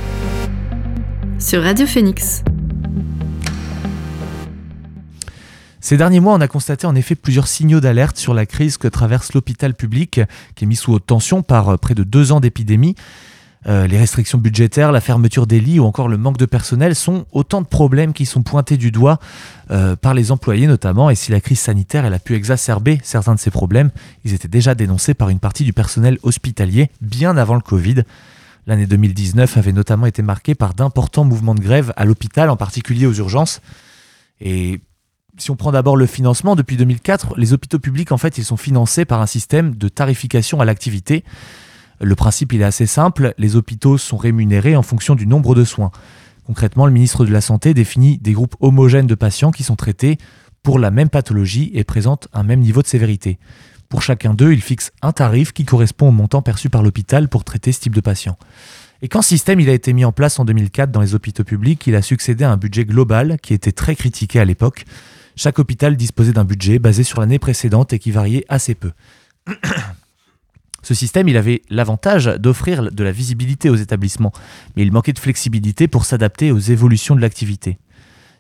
sur 1.39 1.63
Radio 1.63 1.87
Phoenix. 1.87 2.43
Ces 5.81 5.97
derniers 5.97 6.21
mois, 6.21 6.35
on 6.35 6.41
a 6.41 6.49
constaté 6.49 6.87
en 6.87 6.95
effet 6.95 7.15
plusieurs 7.15 7.49
signaux 7.49 7.81
d'alerte 7.81 8.19
sur 8.19 8.35
la 8.35 8.45
crise 8.45 8.77
que 8.77 8.87
traverse 8.87 9.33
l'hôpital 9.33 9.75
public, 9.75 10.21
qui 10.55 10.65
est 10.65 10.67
mis 10.67 10.77
sous 10.77 10.93
haute 10.93 11.07
tension 11.07 11.43
par 11.43 11.71
euh, 11.71 11.77
près 11.79 11.95
de 11.95 12.05
deux 12.05 12.33
ans 12.33 12.41
d'épidémie. 12.41 12.95
Euh, 13.67 13.87
les 13.87 13.99
restrictions 13.99 14.39
budgétaires, 14.39 14.91
la 14.91 15.03
fermeture 15.03 15.47
des 15.47 15.61
lits 15.61 15.81
ou 15.81 15.85
encore 15.85 16.09
le 16.09 16.17
manque 16.17 16.39
de 16.39 16.47
personnel 16.47 16.95
sont 16.95 17.27
autant 17.31 17.61
de 17.61 17.67
problèmes 17.67 18.15
qui 18.15 18.25
sont 18.25 18.43
pointés 18.43 18.79
du 18.79 18.91
doigt 18.91 19.19
euh, 19.71 19.97
par 19.97 20.15
les 20.15 20.33
employés 20.33 20.67
notamment. 20.67 21.11
Et 21.11 21.15
si 21.15 21.31
la 21.31 21.41
crise 21.41 21.61
sanitaire 21.61 22.11
a 22.11 22.19
pu 22.19 22.35
exacerber 22.35 22.99
certains 23.03 23.35
de 23.35 23.41
ces 23.41 23.51
problèmes, 23.51 23.91
ils 24.25 24.33
étaient 24.33 24.49
déjà 24.49 24.75
dénoncés 24.75 25.13
par 25.13 25.29
une 25.29 25.41
partie 25.41 25.65
du 25.65 25.75
personnel 25.75 26.19
hospitalier 26.23 26.91
bien 27.03 27.37
avant 27.37 27.55
le 27.55 27.61
Covid. 27.61 28.03
L'année 28.67 28.87
2019 28.87 29.57
avait 29.57 29.73
notamment 29.73 30.07
été 30.07 30.23
marquée 30.23 30.55
par 30.55 30.75
d'importants 30.75 31.25
mouvements 31.25 31.55
de 31.55 31.61
grève 31.61 31.93
à 31.97 32.05
l'hôpital, 32.05 32.49
en 32.51 32.57
particulier 32.57 33.07
aux 33.07 33.15
urgences. 33.15 33.61
Et 34.41 34.81
si 35.39 35.51
on 35.51 35.57
prend 35.57 35.73
d'abord 35.73 35.97
le 35.97 36.07
financement, 36.07 36.57
depuis 36.57 36.77
2004, 36.77 37.35
les 37.37 37.53
hôpitaux 37.53 37.79
publics, 37.79 38.13
en 38.13 38.19
fait, 38.19 38.39
ils 38.39 38.45
sont 38.45 38.57
financés 38.57 39.05
par 39.05 39.21
un 39.21 39.27
système 39.27 39.75
de 39.75 39.89
tarification 39.89 40.61
à 40.61 40.65
l'activité. 40.65 41.25
Le 42.01 42.15
principe, 42.15 42.53
est 42.55 42.63
assez 42.63 42.87
simple. 42.87 43.35
Les 43.37 43.57
hôpitaux 43.57 43.99
sont 43.99 44.17
rémunérés 44.17 44.77
en 44.77 44.83
fonction 44.83 45.15
du 45.15 45.27
nombre 45.27 45.55
de 45.55 45.65
soins. 45.65 45.91
Concrètement, 46.47 46.87
le 46.87 46.93
ministre 46.93 47.27
de 47.27 47.33
la 47.33 47.41
Santé 47.41 47.75
définit 47.75 48.19
des 48.19 48.33
groupes 48.33 48.57
homogènes 48.61 49.07
de 49.07 49.15
patients 49.15 49.51
qui 49.51 49.63
sont 49.63 49.77
traités 49.77 50.19
pour 50.63 50.79
la 50.79 50.91
même 50.91 51.11
pathologie 51.11 51.71
et 51.75 51.85
présentent 51.85 52.29
un 52.33 52.43
même 52.43 52.61
niveau 52.61 52.83
de 52.83 52.87
sévérité. 52.87 53.39
Pour 53.89 54.03
chacun 54.03 54.35
d'eux, 54.35 54.53
il 54.53 54.63
fixe 54.63 54.93
un 55.03 55.13
tarif 55.13 55.53
qui 55.53 55.65
correspond 55.65 56.09
au 56.09 56.13
montant 56.13 56.43
perçu 56.43 56.71
par 56.71 56.83
l'hôpital 56.83 57.29
pour 57.29 57.45
traiter 57.45 57.73
ce 57.73 57.81
type 57.81 57.95
de 57.95 58.01
patient. 58.01 58.39
Et 59.03 59.09
quand 59.09 59.23
ce 59.23 59.31
système 59.31 59.61
il 59.61 59.69
a 59.69 59.73
été 59.73 59.93
mis 59.93 60.05
en 60.05 60.13
place 60.13 60.39
en 60.39 60.45
2004 60.45 60.91
dans 60.91 61.01
les 61.01 61.15
hôpitaux 61.15 61.45
publics, 61.45 61.87
il 61.87 61.95
a 61.95 62.03
succédé 62.03 62.45
à 62.45 62.51
un 62.51 62.57
budget 62.57 62.85
global 62.85 63.39
qui 63.43 63.55
était 63.55 63.73
très 63.73 63.97
critiqué 63.97 64.39
à 64.39 64.45
l'époque. 64.45 64.85
Chaque 65.37 65.59
hôpital 65.59 65.97
disposait 65.97 66.33
d'un 66.33 66.45
budget 66.45 66.79
basé 66.79 67.03
sur 67.03 67.21
l'année 67.21 67.39
précédente 67.39 67.93
et 67.93 67.99
qui 67.99 68.11
variait 68.11 68.45
assez 68.49 68.75
peu. 68.75 68.93
Ce 70.83 70.95
système, 70.95 71.29
avait 71.29 71.63
l'avantage 71.71 72.27
d'offrir 72.27 72.91
de 72.91 73.05
la 73.05 73.13
visibilité 73.13 73.71
aux 73.71 73.77
établissements, 73.77 74.33
mais 74.77 74.83
il 74.83 74.93
manquait 74.93 75.13
de 75.13 75.19
flexibilité 75.19 75.89
pour 75.89 76.05
s'adapter 76.05 76.53
aux 76.53 76.59
évolutions 76.59 77.15
de 77.15 77.21
l'activité. 77.21 77.79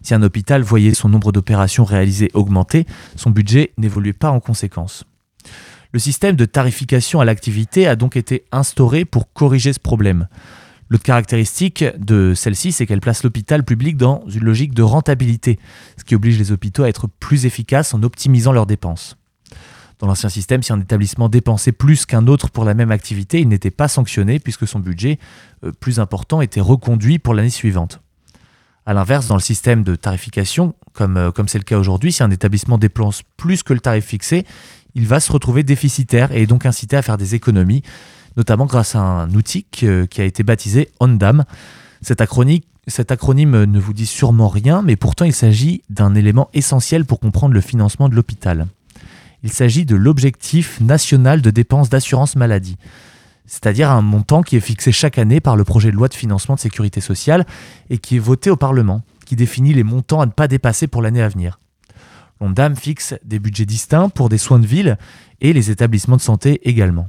Si 0.02 0.14
un 0.14 0.22
hôpital 0.22 0.62
voyait 0.62 0.94
son 0.94 1.08
nombre 1.08 1.32
d'opérations 1.32 1.84
réalisées 1.84 2.30
augmenter, 2.32 2.86
son 3.16 3.30
budget 3.30 3.72
n'évoluait 3.76 4.14
pas 4.14 4.30
en 4.30 4.40
conséquence. 4.40 5.04
Le 5.92 5.98
système 5.98 6.36
de 6.36 6.44
tarification 6.44 7.20
à 7.20 7.24
l'activité 7.24 7.86
a 7.86 7.96
donc 7.96 8.16
été 8.16 8.44
instauré 8.52 9.04
pour 9.04 9.32
corriger 9.32 9.72
ce 9.72 9.80
problème. 9.80 10.28
L'autre 10.88 11.04
caractéristique 11.04 11.84
de 11.98 12.32
celle-ci, 12.34 12.72
c'est 12.72 12.86
qu'elle 12.86 13.00
place 13.00 13.22
l'hôpital 13.22 13.64
public 13.64 13.96
dans 13.96 14.24
une 14.28 14.44
logique 14.44 14.74
de 14.74 14.82
rentabilité, 14.82 15.58
ce 15.96 16.04
qui 16.04 16.14
oblige 16.14 16.38
les 16.38 16.50
hôpitaux 16.50 16.82
à 16.82 16.88
être 16.88 17.06
plus 17.06 17.46
efficaces 17.46 17.94
en 17.94 18.02
optimisant 18.02 18.52
leurs 18.52 18.66
dépenses. 18.66 19.16
Dans 20.00 20.06
l'ancien 20.06 20.30
système, 20.30 20.62
si 20.62 20.72
un 20.72 20.80
établissement 20.80 21.28
dépensait 21.28 21.72
plus 21.72 22.06
qu'un 22.06 22.26
autre 22.26 22.48
pour 22.48 22.64
la 22.64 22.72
même 22.72 22.90
activité, 22.90 23.40
il 23.40 23.48
n'était 23.48 23.70
pas 23.70 23.86
sanctionné 23.86 24.38
puisque 24.38 24.66
son 24.66 24.80
budget 24.80 25.18
euh, 25.62 25.72
plus 25.78 26.00
important 26.00 26.40
était 26.40 26.62
reconduit 26.62 27.18
pour 27.18 27.34
l'année 27.34 27.50
suivante. 27.50 28.00
A 28.86 28.94
l'inverse, 28.94 29.26
dans 29.26 29.34
le 29.34 29.42
système 29.42 29.82
de 29.82 29.96
tarification, 29.96 30.74
comme 30.94 31.18
euh, 31.18 31.30
comme 31.30 31.48
c'est 31.48 31.58
le 31.58 31.64
cas 31.64 31.76
aujourd'hui, 31.76 32.12
si 32.12 32.22
un 32.22 32.30
établissement 32.30 32.78
dépense 32.78 33.22
plus 33.36 33.62
que 33.62 33.74
le 33.74 33.80
tarif 33.80 34.06
fixé, 34.06 34.46
il 34.94 35.06
va 35.06 35.20
se 35.20 35.30
retrouver 35.30 35.64
déficitaire 35.64 36.32
et 36.32 36.42
est 36.42 36.46
donc 36.46 36.64
incité 36.64 36.96
à 36.96 37.02
faire 37.02 37.18
des 37.18 37.34
économies, 37.34 37.82
notamment 38.38 38.64
grâce 38.64 38.94
à 38.94 39.00
un 39.00 39.30
outil 39.34 39.66
qui 39.70 39.86
a 39.86 40.24
été 40.24 40.42
baptisé 40.42 40.88
ONDAM. 40.98 41.44
Cet 42.00 42.22
acronyme 42.22 43.64
ne 43.64 43.78
vous 43.78 43.92
dit 43.92 44.06
sûrement 44.06 44.48
rien, 44.48 44.82
mais 44.82 44.96
pourtant 44.96 45.26
il 45.26 45.34
s'agit 45.34 45.82
d'un 45.90 46.14
élément 46.14 46.48
essentiel 46.54 47.04
pour 47.04 47.20
comprendre 47.20 47.54
le 47.54 47.60
financement 47.60 48.08
de 48.08 48.16
l'hôpital. 48.16 48.66
Il 49.42 49.52
s'agit 49.52 49.86
de 49.86 49.96
l'objectif 49.96 50.80
national 50.80 51.40
de 51.40 51.50
dépenses 51.50 51.88
d'assurance 51.88 52.36
maladie, 52.36 52.76
c'est-à-dire 53.46 53.90
un 53.90 54.02
montant 54.02 54.42
qui 54.42 54.56
est 54.56 54.60
fixé 54.60 54.92
chaque 54.92 55.18
année 55.18 55.40
par 55.40 55.56
le 55.56 55.64
projet 55.64 55.90
de 55.90 55.96
loi 55.96 56.08
de 56.08 56.14
financement 56.14 56.54
de 56.54 56.60
sécurité 56.60 57.00
sociale 57.00 57.46
et 57.88 57.98
qui 57.98 58.16
est 58.16 58.20
voté 58.20 58.50
au 58.50 58.56
Parlement, 58.56 59.02
qui 59.26 59.36
définit 59.36 59.74
les 59.74 59.82
montants 59.82 60.20
à 60.20 60.26
ne 60.26 60.30
pas 60.30 60.46
dépasser 60.46 60.86
pour 60.86 61.02
l'année 61.02 61.22
à 61.22 61.28
venir. 61.28 61.58
L'ONDAM 62.40 62.76
fixe 62.76 63.14
des 63.24 63.38
budgets 63.38 63.66
distincts 63.66 64.08
pour 64.08 64.28
des 64.28 64.38
soins 64.38 64.58
de 64.58 64.66
ville 64.66 64.96
et 65.40 65.52
les 65.52 65.70
établissements 65.70 66.16
de 66.16 66.22
santé 66.22 66.60
également. 66.68 67.08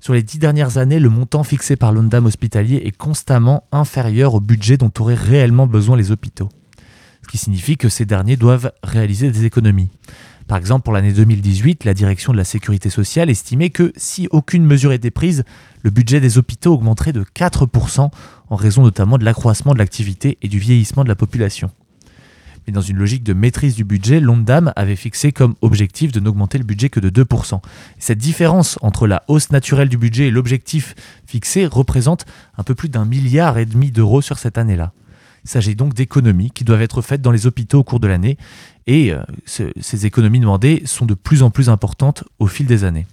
Sur 0.00 0.14
les 0.14 0.22
dix 0.22 0.38
dernières 0.38 0.78
années, 0.78 1.00
le 1.00 1.08
montant 1.08 1.42
fixé 1.42 1.76
par 1.76 1.92
l'ONDAM 1.92 2.26
hospitalier 2.26 2.82
est 2.84 2.96
constamment 2.96 3.64
inférieur 3.72 4.34
au 4.34 4.40
budget 4.40 4.76
dont 4.76 4.92
auraient 4.98 5.14
réellement 5.14 5.66
besoin 5.66 5.96
les 5.96 6.10
hôpitaux. 6.10 6.48
Ce 7.22 7.28
qui 7.28 7.38
signifie 7.38 7.76
que 7.76 7.88
ces 7.88 8.06
derniers 8.06 8.36
doivent 8.36 8.72
réaliser 8.82 9.30
des 9.30 9.44
économies. 9.44 9.90
Par 10.48 10.56
exemple, 10.56 10.82
pour 10.82 10.94
l'année 10.94 11.12
2018, 11.12 11.84
la 11.84 11.94
direction 11.94 12.32
de 12.32 12.38
la 12.38 12.44
sécurité 12.44 12.88
sociale 12.90 13.28
estimait 13.28 13.70
que 13.70 13.92
si 13.96 14.28
aucune 14.30 14.64
mesure 14.64 14.92
était 14.92 15.10
prise, 15.10 15.44
le 15.82 15.90
budget 15.90 16.20
des 16.20 16.38
hôpitaux 16.38 16.72
augmenterait 16.72 17.12
de 17.12 17.22
4% 17.22 18.10
en 18.48 18.56
raison 18.56 18.82
notamment 18.82 19.18
de 19.18 19.24
l'accroissement 19.24 19.74
de 19.74 19.78
l'activité 19.78 20.38
et 20.40 20.48
du 20.48 20.58
vieillissement 20.58 21.04
de 21.04 21.08
la 21.08 21.14
population 21.14 21.70
mais 22.68 22.72
dans 22.72 22.82
une 22.82 22.98
logique 22.98 23.24
de 23.24 23.32
maîtrise 23.32 23.74
du 23.74 23.84
budget, 23.84 24.20
l'ONDAM 24.20 24.74
avait 24.76 24.94
fixé 24.94 25.32
comme 25.32 25.54
objectif 25.62 26.12
de 26.12 26.20
n'augmenter 26.20 26.58
le 26.58 26.64
budget 26.64 26.90
que 26.90 27.00
de 27.00 27.08
2%. 27.08 27.62
cette 27.98 28.18
différence 28.18 28.78
entre 28.82 29.06
la 29.06 29.24
hausse 29.26 29.50
naturelle 29.50 29.88
du 29.88 29.96
budget 29.96 30.26
et 30.26 30.30
l'objectif 30.30 30.94
fixé 31.24 31.64
représente 31.64 32.26
un 32.58 32.64
peu 32.64 32.74
plus 32.74 32.90
d'un 32.90 33.06
milliard 33.06 33.56
et 33.56 33.64
demi 33.64 33.90
d'euros 33.90 34.20
sur 34.20 34.38
cette 34.38 34.58
année-là. 34.58 34.92
Il 35.44 35.50
s'agit 35.50 35.76
donc 35.76 35.94
d'économies 35.94 36.50
qui 36.50 36.64
doivent 36.64 36.82
être 36.82 37.00
faites 37.00 37.22
dans 37.22 37.30
les 37.30 37.46
hôpitaux 37.46 37.78
au 37.78 37.84
cours 37.84 38.00
de 38.00 38.06
l'année, 38.06 38.36
et 38.88 39.12
euh, 39.12 39.20
ces 39.46 40.06
économies 40.06 40.40
demandées 40.40 40.82
sont 40.86 41.06
de 41.06 41.14
plus 41.14 41.42
en 41.42 41.50
plus 41.50 41.68
importantes 41.68 42.24
au 42.40 42.48
fil 42.48 42.66
des 42.66 42.82
années. 42.82 43.06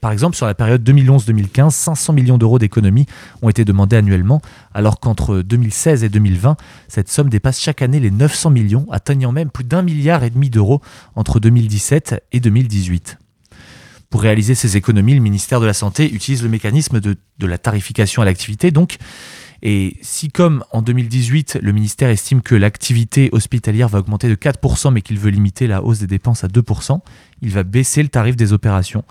Par 0.00 0.10
exemple, 0.10 0.34
sur 0.34 0.46
la 0.46 0.54
période 0.54 0.82
2011-2015, 0.82 1.70
500 1.70 2.12
millions 2.12 2.38
d'euros 2.38 2.58
d'économies 2.58 3.06
ont 3.40 3.48
été 3.48 3.64
demandés 3.64 3.94
annuellement, 3.94 4.42
alors 4.74 4.98
qu'entre 4.98 5.42
2016 5.42 6.02
et 6.02 6.08
2020, 6.08 6.56
cette 6.88 7.08
somme 7.08 7.28
dépasse 7.28 7.60
chaque 7.60 7.80
année 7.80 8.00
les 8.00 8.10
900 8.10 8.50
millions, 8.50 8.86
atteignant 8.90 9.30
même 9.30 9.48
plus 9.48 9.62
d'un 9.62 9.82
milliard 9.82 10.24
et 10.24 10.30
demi 10.30 10.50
d'euros 10.50 10.80
entre 11.14 11.38
2017 11.38 12.20
et 12.32 12.40
2018. 12.40 13.18
Pour 14.10 14.22
réaliser 14.22 14.56
ces 14.56 14.76
économies, 14.76 15.14
le 15.14 15.20
ministère 15.20 15.60
de 15.60 15.66
la 15.66 15.72
Santé 15.72 16.12
utilise 16.12 16.42
le 16.42 16.48
mécanisme 16.48 16.98
de, 16.98 17.16
de 17.38 17.46
la 17.46 17.56
tarification 17.56 18.22
à 18.22 18.24
l'activité, 18.24 18.72
donc, 18.72 18.96
et 19.62 19.98
si 20.02 20.30
comme 20.30 20.64
en 20.72 20.82
2018, 20.82 21.58
le 21.60 21.72
ministère 21.72 22.08
estime 22.08 22.40
que 22.40 22.54
l'activité 22.54 23.28
hospitalière 23.32 23.88
va 23.88 23.98
augmenter 23.98 24.28
de 24.28 24.34
4%, 24.34 24.92
mais 24.92 25.02
qu'il 25.02 25.18
veut 25.18 25.30
limiter 25.30 25.66
la 25.66 25.82
hausse 25.82 25.98
des 25.98 26.06
dépenses 26.06 26.44
à 26.44 26.48
2%, 26.48 27.00
il 27.42 27.50
va 27.50 27.62
baisser 27.62 28.02
le 28.02 28.08
tarif 28.08 28.36
des 28.36 28.52
opérations 28.52 29.04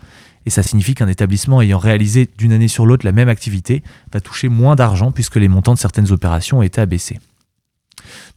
et 0.45 0.49
ça 0.49 0.63
signifie 0.63 0.95
qu'un 0.95 1.07
établissement 1.07 1.61
ayant 1.61 1.77
réalisé 1.77 2.27
d'une 2.37 2.53
année 2.53 2.67
sur 2.67 2.85
l'autre 2.85 3.05
la 3.05 3.11
même 3.11 3.29
activité 3.29 3.83
va 4.11 4.21
toucher 4.21 4.49
moins 4.49 4.75
d'argent 4.75 5.11
puisque 5.11 5.35
les 5.35 5.47
montants 5.47 5.73
de 5.73 5.79
certaines 5.79 6.11
opérations 6.11 6.59
ont 6.59 6.63
été 6.63 6.81
abaissés. 6.81 7.19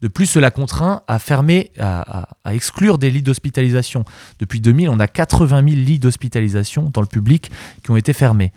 De 0.03 0.09
plus, 0.09 0.27
cela 0.27 0.51
contraint 0.51 1.03
à 1.07 1.19
fermer, 1.19 1.71
à, 1.79 2.29
exclure 2.51 2.99
des 2.99 3.11
lits 3.11 3.23
d'hospitalisation. 3.23 4.05
Depuis 4.39 4.61
2000, 4.61 4.89
on 4.89 4.99
a 4.99 5.07
80 5.07 5.63
000 5.63 5.67
lits 5.77 5.99
d'hospitalisation 5.99 6.91
dans 6.93 7.01
le 7.01 7.07
public 7.07 7.51
qui 7.83 7.91
ont 7.91 7.97
été 7.97 8.13
fermés. 8.13 8.53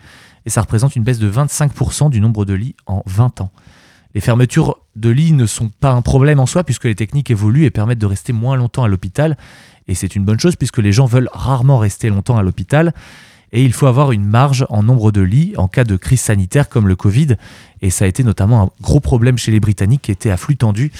Et 0.45 0.49
ça 0.49 0.61
représente 0.61 0.95
une 0.95 1.03
baisse 1.03 1.19
de 1.19 1.29
25% 1.29 2.09
du 2.09 2.21
nombre 2.21 2.45
de 2.45 2.53
lits 2.53 2.75
en 2.85 3.01
20 3.05 3.41
ans. 3.41 3.51
Les 4.13 4.21
fermetures 4.21 4.77
de 4.95 5.09
lits 5.09 5.33
ne 5.33 5.45
sont 5.45 5.69
pas 5.69 5.91
un 5.91 6.01
problème 6.01 6.39
en 6.39 6.45
soi 6.45 6.63
puisque 6.63 6.85
les 6.85 6.95
techniques 6.95 7.31
évoluent 7.31 7.65
et 7.65 7.71
permettent 7.71 7.99
de 7.99 8.05
rester 8.05 8.31
moins 8.31 8.55
longtemps 8.55 8.83
à 8.83 8.87
l'hôpital. 8.87 9.37
Et 9.87 9.95
c'est 9.95 10.15
une 10.15 10.23
bonne 10.23 10.39
chose 10.39 10.55
puisque 10.55 10.77
les 10.77 10.91
gens 10.91 11.05
veulent 11.05 11.29
rarement 11.33 11.77
rester 11.77 12.09
longtemps 12.09 12.37
à 12.37 12.43
l'hôpital 12.43 12.93
et 13.51 13.63
il 13.63 13.73
faut 13.73 13.87
avoir 13.87 14.11
une 14.11 14.25
marge 14.25 14.65
en 14.69 14.83
nombre 14.83 15.11
de 15.11 15.21
lits 15.21 15.53
en 15.57 15.67
cas 15.67 15.83
de 15.83 15.95
crise 15.95 16.21
sanitaire 16.21 16.69
comme 16.69 16.87
le 16.87 16.95
Covid. 16.95 17.35
Et 17.81 17.89
ça 17.89 18.05
a 18.05 18.07
été 18.07 18.23
notamment 18.23 18.63
un 18.63 18.69
gros 18.81 18.99
problème 18.99 19.37
chez 19.37 19.51
les 19.51 19.59
Britanniques 19.59 20.03
qui 20.03 20.11
étaient 20.11 20.31
à 20.31 20.37
flux 20.37 20.57
tendu. 20.57 20.91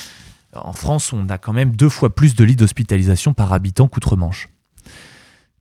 En 0.54 0.74
France, 0.74 1.12
on 1.12 1.28
a 1.30 1.38
quand 1.38 1.54
même 1.54 1.76
deux 1.76 1.90
fois 1.90 2.16
plus 2.16 2.34
de 2.36 2.44
lits 2.44 2.56
d'hospitalisation 2.56 3.34
par 3.34 3.52
habitant 3.52 3.88
qu'outre-Manche. 3.88 4.50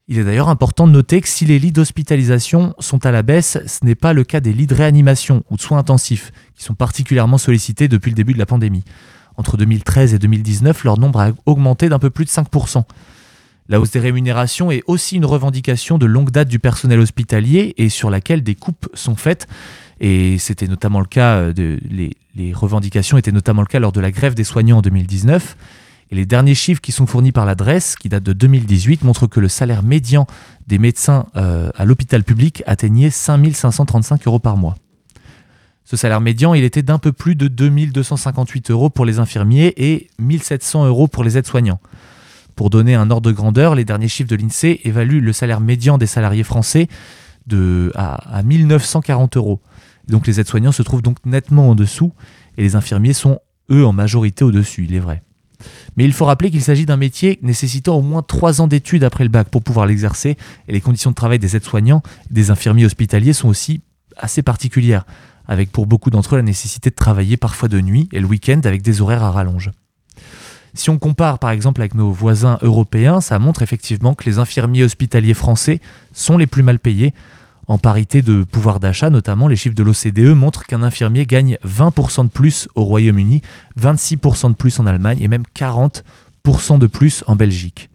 Il 0.06 0.18
est 0.18 0.24
d'ailleurs 0.24 0.50
important 0.50 0.86
de 0.86 0.92
noter 0.92 1.22
que 1.22 1.28
si 1.28 1.46
les 1.46 1.58
lits 1.58 1.72
d'hospitalisation 1.72 2.74
sont 2.78 3.06
à 3.06 3.10
la 3.10 3.22
baisse, 3.22 3.58
ce 3.66 3.84
n'est 3.86 3.94
pas 3.94 4.12
le 4.12 4.22
cas 4.22 4.40
des 4.40 4.52
lits 4.52 4.66
de 4.66 4.74
réanimation 4.74 5.44
ou 5.50 5.56
de 5.56 5.62
soins 5.62 5.78
intensifs, 5.78 6.30
qui 6.54 6.62
sont 6.62 6.74
particulièrement 6.74 7.38
sollicités 7.38 7.88
depuis 7.88 8.10
le 8.10 8.14
début 8.14 8.34
de 8.34 8.38
la 8.38 8.44
pandémie. 8.44 8.84
Entre 9.36 9.56
2013 9.56 10.12
et 10.12 10.18
2019, 10.18 10.84
leur 10.84 10.98
nombre 10.98 11.20
a 11.20 11.30
augmenté 11.46 11.88
d'un 11.88 11.98
peu 11.98 12.10
plus 12.10 12.26
de 12.26 12.30
5%. 12.30 12.84
La 13.70 13.80
hausse 13.80 13.92
des 13.92 14.00
rémunérations 14.00 14.70
est 14.70 14.82
aussi 14.86 15.16
une 15.16 15.24
revendication 15.24 15.96
de 15.96 16.04
longue 16.04 16.30
date 16.30 16.48
du 16.48 16.58
personnel 16.58 17.00
hospitalier 17.00 17.72
et 17.78 17.88
sur 17.88 18.10
laquelle 18.10 18.42
des 18.42 18.54
coupes 18.54 18.88
sont 18.92 19.16
faites. 19.16 19.46
Et 20.00 20.36
c'était 20.36 20.66
notamment 20.66 21.00
le 21.00 21.06
cas, 21.06 21.50
les, 21.54 22.52
revendications 22.52 23.16
étaient 23.16 23.32
notamment 23.32 23.62
le 23.62 23.68
cas 23.68 23.78
lors 23.78 23.92
de 23.92 24.00
la 24.00 24.10
grève 24.10 24.34
des 24.34 24.44
soignants 24.44 24.78
en 24.78 24.82
2019. 24.82 25.56
Les 26.10 26.26
derniers 26.26 26.54
chiffres 26.54 26.80
qui 26.80 26.92
sont 26.92 27.06
fournis 27.06 27.32
par 27.32 27.46
l'adresse, 27.46 27.96
qui 27.96 28.08
datent 28.08 28.22
de 28.22 28.32
2018, 28.32 29.02
montrent 29.04 29.26
que 29.26 29.40
le 29.40 29.48
salaire 29.48 29.82
médian 29.82 30.26
des 30.66 30.78
médecins 30.78 31.26
euh, 31.36 31.70
à 31.76 31.84
l'hôpital 31.84 32.22
public 32.22 32.62
atteignait 32.66 33.10
5535 33.10 34.26
euros 34.26 34.38
par 34.38 34.56
mois. 34.56 34.76
Ce 35.84 35.96
salaire 35.96 36.20
médian, 36.20 36.54
il 36.54 36.64
était 36.64 36.82
d'un 36.82 36.98
peu 36.98 37.12
plus 37.12 37.36
de 37.36 37.46
2258 37.46 38.70
euros 38.70 38.88
pour 38.88 39.04
les 39.04 39.18
infirmiers 39.18 39.74
et 39.76 40.08
1700 40.18 40.86
euros 40.86 41.08
pour 41.08 41.24
les 41.24 41.36
aides-soignants. 41.36 41.80
Pour 42.56 42.70
donner 42.70 42.94
un 42.94 43.10
ordre 43.10 43.28
de 43.28 43.34
grandeur, 43.34 43.74
les 43.74 43.84
derniers 43.84 44.08
chiffres 44.08 44.30
de 44.30 44.36
l'INSEE 44.36 44.80
évaluent 44.84 45.20
le 45.20 45.32
salaire 45.32 45.60
médian 45.60 45.98
des 45.98 46.06
salariés 46.06 46.44
français 46.44 46.88
de, 47.46 47.92
à, 47.96 48.42
1940 48.42 49.36
euros. 49.36 49.60
Donc 50.08 50.26
les 50.26 50.40
aides-soignants 50.40 50.72
se 50.72 50.82
trouvent 50.82 51.02
donc 51.02 51.18
nettement 51.26 51.70
en 51.70 51.74
dessous 51.74 52.12
et 52.56 52.62
les 52.62 52.76
infirmiers 52.76 53.12
sont, 53.12 53.40
eux, 53.70 53.84
en 53.84 53.92
majorité 53.92 54.44
au-dessus, 54.44 54.84
il 54.88 54.94
est 54.94 55.00
vrai. 55.00 55.22
Mais 55.96 56.04
il 56.04 56.12
faut 56.12 56.24
rappeler 56.24 56.50
qu'il 56.50 56.62
s'agit 56.62 56.86
d'un 56.86 56.96
métier 56.96 57.38
nécessitant 57.42 57.96
au 57.96 58.02
moins 58.02 58.22
trois 58.22 58.60
ans 58.60 58.66
d'études 58.66 59.04
après 59.04 59.24
le 59.24 59.30
bac 59.30 59.48
pour 59.48 59.62
pouvoir 59.62 59.86
l'exercer 59.86 60.36
et 60.68 60.72
les 60.72 60.80
conditions 60.80 61.10
de 61.10 61.14
travail 61.14 61.38
des 61.38 61.56
aides-soignants, 61.56 62.02
des 62.30 62.50
infirmiers 62.50 62.86
hospitaliers 62.86 63.32
sont 63.32 63.48
aussi 63.48 63.80
assez 64.16 64.42
particulières, 64.42 65.04
avec 65.46 65.70
pour 65.72 65.86
beaucoup 65.86 66.10
d'entre 66.10 66.34
eux 66.34 66.38
la 66.38 66.42
nécessité 66.42 66.90
de 66.90 66.94
travailler 66.94 67.36
parfois 67.36 67.68
de 67.68 67.80
nuit 67.80 68.08
et 68.12 68.20
le 68.20 68.26
week-end 68.26 68.60
avec 68.64 68.82
des 68.82 69.00
horaires 69.00 69.22
à 69.22 69.30
rallonge. 69.30 69.70
Si 70.74 70.90
on 70.90 70.98
compare 70.98 71.38
par 71.38 71.50
exemple 71.50 71.80
avec 71.80 71.94
nos 71.94 72.10
voisins 72.10 72.58
européens, 72.62 73.20
ça 73.20 73.38
montre 73.38 73.62
effectivement 73.62 74.14
que 74.14 74.24
les 74.24 74.38
infirmiers 74.38 74.82
hospitaliers 74.82 75.34
français 75.34 75.80
sont 76.12 76.36
les 76.36 76.48
plus 76.48 76.64
mal 76.64 76.80
payés. 76.80 77.14
En 77.66 77.78
parité 77.78 78.20
de 78.20 78.44
pouvoir 78.44 78.78
d'achat, 78.78 79.08
notamment, 79.08 79.48
les 79.48 79.56
chiffres 79.56 79.74
de 79.74 79.82
l'OCDE 79.82 80.36
montrent 80.36 80.66
qu'un 80.66 80.82
infirmier 80.82 81.24
gagne 81.24 81.56
20% 81.66 82.24
de 82.24 82.28
plus 82.28 82.68
au 82.74 82.84
Royaume-Uni, 82.84 83.40
26% 83.80 84.50
de 84.50 84.54
plus 84.54 84.78
en 84.80 84.86
Allemagne 84.86 85.18
et 85.20 85.28
même 85.28 85.44
40% 85.56 86.78
de 86.78 86.86
plus 86.86 87.24
en 87.26 87.36
Belgique. 87.36 87.88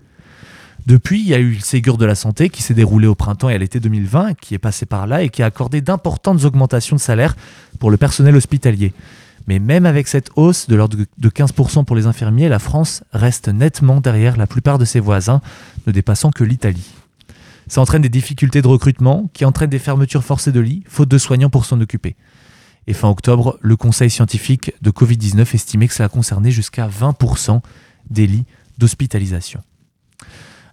Depuis, 0.88 1.20
il 1.20 1.28
y 1.28 1.36
a 1.36 1.40
eu 1.40 1.54
le 1.54 1.60
Ségur 1.60 2.00
de 2.00 2.06
la 2.06 2.16
santé 2.16 2.50
qui 2.50 2.64
s'est 2.64 2.74
déroulé 2.74 3.06
au 3.06 3.14
printemps 3.14 3.50
et 3.50 3.54
à 3.54 3.58
l'été 3.60 3.80
2020, 3.80 4.34
qui 4.34 4.56
est 4.56 4.60
passé 4.60 4.88
par 4.88 5.06
là 5.06 5.22
et 5.22 5.30
qui 5.30 5.44
a 5.44 5.46
accordé 5.46 5.82
d'importantes 5.82 6.46
augmentations 6.46 6.96
de 6.96 7.02
salaire 7.02 7.36
pour 7.80 7.92
le 7.92 7.98
personnel 7.98 8.36
hospitalier. 8.36 8.94
Mais 9.48 9.60
même 9.60 9.86
avec 9.86 10.08
cette 10.08 10.32
hausse 10.36 10.68
de 10.68 10.76
l'ordre 10.76 10.98
de 10.98 11.30
15% 11.30 11.86
pour 11.86 11.96
les 11.96 12.08
infirmiers, 12.08 12.50
la 12.50 12.60
France 12.60 13.04
reste 13.14 13.50
nettement 13.50 14.02
derrière 14.02 14.36
la 14.36 14.48
plupart 14.48 14.80
de 14.80 14.86
ses 14.86 15.00
voisins, 15.00 15.42
ne 15.86 15.92
dépassant 15.92 16.32
que 16.32 16.44
l'Italie. 16.44 16.88
Ça 17.70 17.82
entraîne 17.82 18.02
des 18.02 18.10
difficultés 18.10 18.62
de 18.62 18.68
recrutement 18.68 19.30
qui 19.34 19.46
entraînent 19.46 19.70
des 19.70 19.80
fermetures 19.80 20.24
forcées 20.24 20.52
de 20.52 20.60
lits, 20.60 20.84
faute 20.88 21.08
de 21.08 21.18
soignants 21.18 21.52
pour 21.52 21.66
s'en 21.66 21.80
occuper. 21.80 22.16
Et 22.88 22.94
fin 22.94 23.08
octobre, 23.08 23.60
le 23.62 23.76
Conseil 23.76 24.10
scientifique 24.10 24.74
de 24.82 24.90
Covid-19 24.90 25.54
estimait 25.54 25.88
que 25.88 25.94
cela 25.94 26.10
concernait 26.10 26.50
jusqu'à 26.50 26.88
20% 26.88 27.62
des 28.10 28.26
lits 28.26 28.46
d'hospitalisation. 28.80 29.62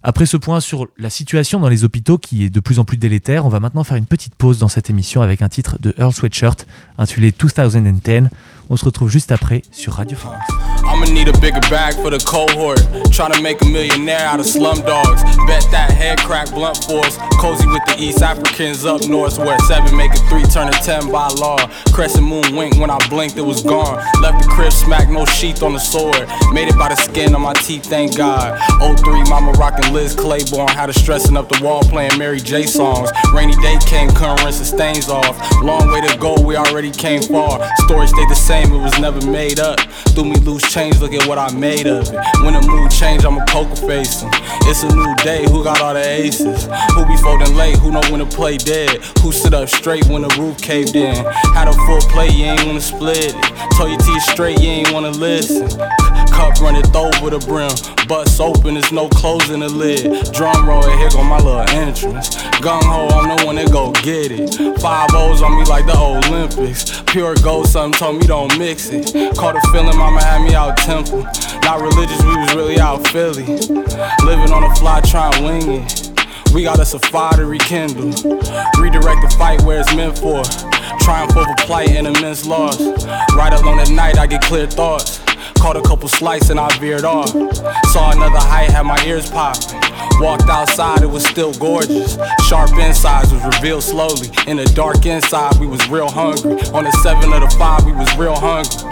Après 0.01 0.25
ce 0.25 0.37
point 0.37 0.59
sur 0.59 0.87
la 0.97 1.09
situation 1.09 1.59
dans 1.59 1.69
les 1.69 1.83
hôpitaux 1.83 2.17
qui 2.17 2.45
est 2.45 2.49
de 2.49 2.59
plus 2.59 2.79
en 2.79 2.85
plus 2.85 2.97
délétère, 2.97 3.45
on 3.45 3.49
va 3.49 3.59
maintenant 3.59 3.83
faire 3.83 3.97
une 3.97 4.05
petite 4.05 4.35
pause 4.35 4.57
dans 4.57 4.67
cette 4.67 4.89
émission 4.89 5.21
avec 5.21 5.41
un 5.41 5.49
titre 5.49 5.77
de 5.79 5.93
Earl 5.97 6.13
Sweatshirt 6.13 6.65
intitulé 6.97 7.31
2010. 7.31 8.29
On 8.69 8.75
se 8.75 8.85
retrouve 8.85 9.09
juste 9.09 9.31
après 9.31 9.61
sur 9.71 9.93
Radio 9.93 10.17
France. 10.17 10.43
I'ma 10.89 11.05
need 11.05 11.27
a 11.27 11.37
bigger 11.39 11.59
bag 11.69 11.95
for 11.95 12.09
the 12.09 12.23
cohort. 12.23 12.79
Trying 13.11 13.33
to 13.33 13.41
make 13.41 13.61
a 13.61 13.65
millionaire 13.65 14.25
out 14.25 14.39
of 14.39 14.45
slum 14.45 14.79
dogs. 14.81 15.21
Bet 15.45 15.65
that 15.71 15.91
head 15.91 16.17
crack 16.19 16.49
blunt 16.53 16.77
force. 16.85 17.17
Cozy 17.39 17.67
with 17.67 17.83
the 17.85 17.95
East 17.99 18.21
Africans 18.21 18.85
up 18.85 19.05
north 19.07 19.37
where 19.37 19.59
seven 19.67 19.95
make 19.95 20.11
a 20.13 20.17
three 20.29 20.43
turn 20.43 20.69
a 20.69 20.77
ten 20.83 21.11
by 21.11 21.27
law. 21.39 21.57
Crescent 21.93 22.25
moon 22.25 22.55
wink 22.55 22.77
when 22.77 22.89
I 22.89 22.97
blinked, 23.09 23.37
it 23.37 23.41
was 23.41 23.61
gone. 23.61 23.97
Left 24.21 24.41
the 24.41 24.49
crib 24.49 24.71
smack, 24.71 25.09
no 25.09 25.25
sheath 25.25 25.61
on 25.61 25.73
the 25.73 25.79
sword. 25.79 26.27
Made 26.53 26.69
it 26.69 26.77
by 26.77 26.89
the 26.89 26.95
skin 26.95 27.35
on 27.35 27.41
my 27.41 27.53
teeth, 27.53 27.85
thank 27.85 28.15
God. 28.15 28.57
03, 28.79 29.23
mama 29.29 29.51
rocking 29.53 29.93
Liz 29.93 30.15
Claiborne. 30.15 30.69
Had 30.69 30.87
her 30.87 30.93
stressing 30.93 31.35
up 31.35 31.49
the 31.49 31.59
wall 31.63 31.83
playing 31.83 32.17
Mary 32.17 32.39
J 32.39 32.65
songs. 32.65 33.11
Rainy 33.33 33.55
day 33.57 33.77
came, 33.85 34.09
couldn't 34.09 34.43
rinse 34.43 34.59
the 34.59 34.65
stains 34.65 35.09
off. 35.09 35.35
Long 35.61 35.91
way 35.91 36.01
to 36.01 36.17
go, 36.17 36.35
we 36.41 36.55
already 36.55 36.91
came 36.91 37.21
far. 37.21 37.59
Story 37.85 38.07
stayed 38.07 38.29
the 38.29 38.35
same, 38.35 38.56
it 38.65 38.81
was 38.81 38.97
never 38.99 39.25
made 39.29 39.59
up. 39.59 39.79
Threw 40.13 40.25
me 40.25 40.35
loose 40.37 40.63
change, 40.71 40.99
look 40.99 41.13
at 41.13 41.27
what 41.27 41.37
I 41.37 41.53
made 41.53 41.87
of 41.87 42.07
it. 42.07 42.19
When 42.43 42.53
the 42.53 42.65
mood 42.67 42.91
change, 42.91 43.25
I'm 43.25 43.37
a 43.37 43.45
poker 43.45 43.75
facing. 43.75 44.29
It's 44.69 44.83
a 44.83 44.93
new 44.93 45.15
day, 45.23 45.43
who 45.43 45.63
got 45.63 45.81
all 45.81 45.93
the 45.93 46.05
aces? 46.05 46.65
Who 46.93 47.05
be 47.05 47.17
folding 47.17 47.55
late, 47.55 47.77
who 47.77 47.91
know 47.91 48.01
when 48.09 48.19
to 48.19 48.25
play 48.25 48.57
dead? 48.57 49.03
Who 49.21 49.31
sit 49.31 49.53
up 49.53 49.69
straight 49.69 50.05
when 50.07 50.23
the 50.23 50.35
roof 50.39 50.57
caved 50.61 50.95
in? 50.95 51.15
Had 51.53 51.67
a 51.67 51.73
full 51.73 52.01
plate, 52.11 52.33
you 52.33 52.45
ain't 52.45 52.65
wanna 52.65 52.81
split 52.81 53.33
it. 53.33 53.35
Told 53.77 53.91
you 53.91 53.97
teeth 53.97 54.23
straight, 54.23 54.59
you 54.59 54.69
ain't 54.69 54.91
wanna 54.91 55.11
listen. 55.11 55.67
Cup 56.31 56.59
runneth 56.61 56.95
over 56.95 57.29
the 57.29 57.39
brim, 57.39 57.71
butts 58.07 58.39
open, 58.39 58.75
there's 58.75 58.91
no 58.91 59.07
closing 59.09 59.61
the 59.61 59.69
lid. 59.69 60.31
Drum 60.33 60.67
roll, 60.67 60.83
here 60.83 61.09
go 61.09 61.23
my 61.23 61.37
little 61.37 61.61
entrance. 61.75 62.35
Gung 62.61 62.83
ho, 62.83 63.07
I'm 63.07 63.37
the 63.37 63.45
one 63.45 63.55
that 63.55 63.71
go 63.71 63.91
get 64.03 64.31
it. 64.31 64.79
Five 64.79 65.09
O's 65.13 65.41
on 65.41 65.57
me 65.57 65.63
like 65.65 65.85
the 65.85 65.97
Olympics. 65.97 67.01
Pure 67.07 67.35
gold, 67.43 67.67
something 67.67 67.97
told 67.99 68.19
me 68.19 68.27
don't 68.27 68.57
mix 68.57 68.89
it. 68.89 69.35
Caught 69.37 69.57
a 69.57 69.61
feeling, 69.71 69.97
mama 69.97 70.23
had 70.23 70.43
me 70.43 70.55
out 70.55 70.77
temple. 70.77 71.23
Not 71.63 71.81
religious, 71.81 72.21
we 72.23 72.35
was 72.35 72.55
really 72.55 72.79
out 72.79 73.07
Philly. 73.07 73.45
Living 74.23 74.51
on 74.51 74.63
the 74.63 74.75
fly, 74.79 75.01
trying 75.01 75.43
wing 75.43 75.83
it. 75.83 76.07
We 76.53 76.63
got 76.63 76.79
us 76.79 76.93
a 76.93 76.99
fire 76.99 77.33
to 77.37 77.45
rekindle. 77.45 78.11
Redirect 78.79 79.21
the 79.21 79.35
fight 79.37 79.61
where 79.63 79.81
it's 79.81 79.93
meant 79.95 80.17
for. 80.17 80.43
Triumph 81.01 81.35
over 81.35 81.53
plight 81.59 81.89
and 81.89 82.07
immense 82.07 82.45
loss. 82.45 82.79
Right 83.35 83.53
alone 83.53 83.79
at 83.79 83.89
night, 83.89 84.17
I 84.17 84.27
get 84.27 84.41
clear 84.41 84.65
thoughts. 84.67 85.16
Caught 85.59 85.77
a 85.77 85.81
couple 85.81 86.07
slices 86.07 86.49
and 86.49 86.59
I 86.59 86.75
veered 86.79 87.03
off. 87.03 87.29
Saw 87.29 88.11
another 88.11 88.39
height, 88.39 88.69
had 88.69 88.83
my 88.83 89.01
ears 89.05 89.29
popping. 89.29 89.79
Walked 90.19 90.49
outside, 90.49 91.01
it 91.01 91.09
was 91.09 91.25
still 91.25 91.53
gorgeous. 91.53 92.17
Sharp 92.47 92.71
insides 92.77 93.31
was 93.31 93.43
revealed 93.43 93.83
slowly. 93.83 94.29
In 94.47 94.57
the 94.57 94.65
dark 94.75 95.05
inside, 95.05 95.59
we 95.59 95.67
was 95.67 95.87
real 95.89 96.09
hungry. 96.09 96.53
On 96.73 96.83
the 96.83 96.91
seven 97.03 97.33
of 97.33 97.41
the 97.41 97.55
five, 97.57 97.85
we 97.85 97.91
was 97.91 98.15
real 98.17 98.35
hungry. 98.35 98.89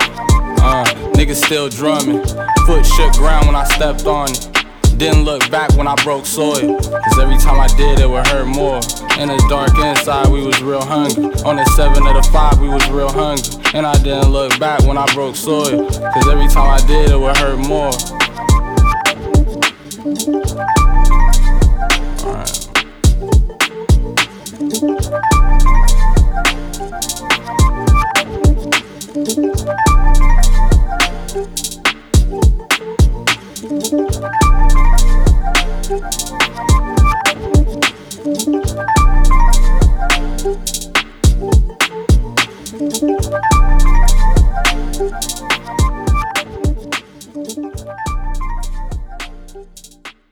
Uh, 0.62 0.86
niggas 1.14 1.44
still 1.44 1.70
drumming. 1.70 2.24
Foot 2.66 2.86
shook 2.86 3.14
ground 3.14 3.48
when 3.48 3.56
I 3.56 3.64
stepped 3.66 4.06
on 4.06 4.30
it. 4.32 4.55
Didn't 4.98 5.26
look 5.26 5.52
back 5.52 5.76
when 5.76 5.88
I 5.88 5.96
broke 6.04 6.26
soil. 6.26 6.80
Cause 6.80 7.20
every 7.20 7.38
time 7.38 7.60
I 7.60 7.68
did, 7.76 8.00
it 8.00 8.10
would 8.10 8.26
hurt 8.28 8.46
more. 8.46 8.78
In 9.20 9.28
the 9.28 9.46
dark 9.50 9.78
inside, 9.78 10.30
we 10.30 10.42
was 10.42 10.64
real 10.64 10.82
hungry. 10.82 11.26
On 11.44 11.58
the 11.58 11.66
seven 11.76 12.08
of 12.08 12.16
the 12.16 12.24
five, 12.32 12.62
we 12.62 12.70
was 12.70 12.90
real 12.90 13.12
hungry. 13.12 13.44
And 13.74 13.86
I 13.86 13.94
didn't 14.02 14.30
look 14.30 14.58
back 14.58 14.80
when 14.84 14.98
I 14.98 15.06
broke 15.14 15.36
soil. 15.36 15.86
Cause 15.90 16.28
every 16.30 16.48
time 16.48 16.70
I 16.70 16.80
did, 16.88 17.12
it 17.12 17.20
would 17.20 17.36
hurt 17.36 17.60
more. 17.60 17.92
Alright. 34.32 34.45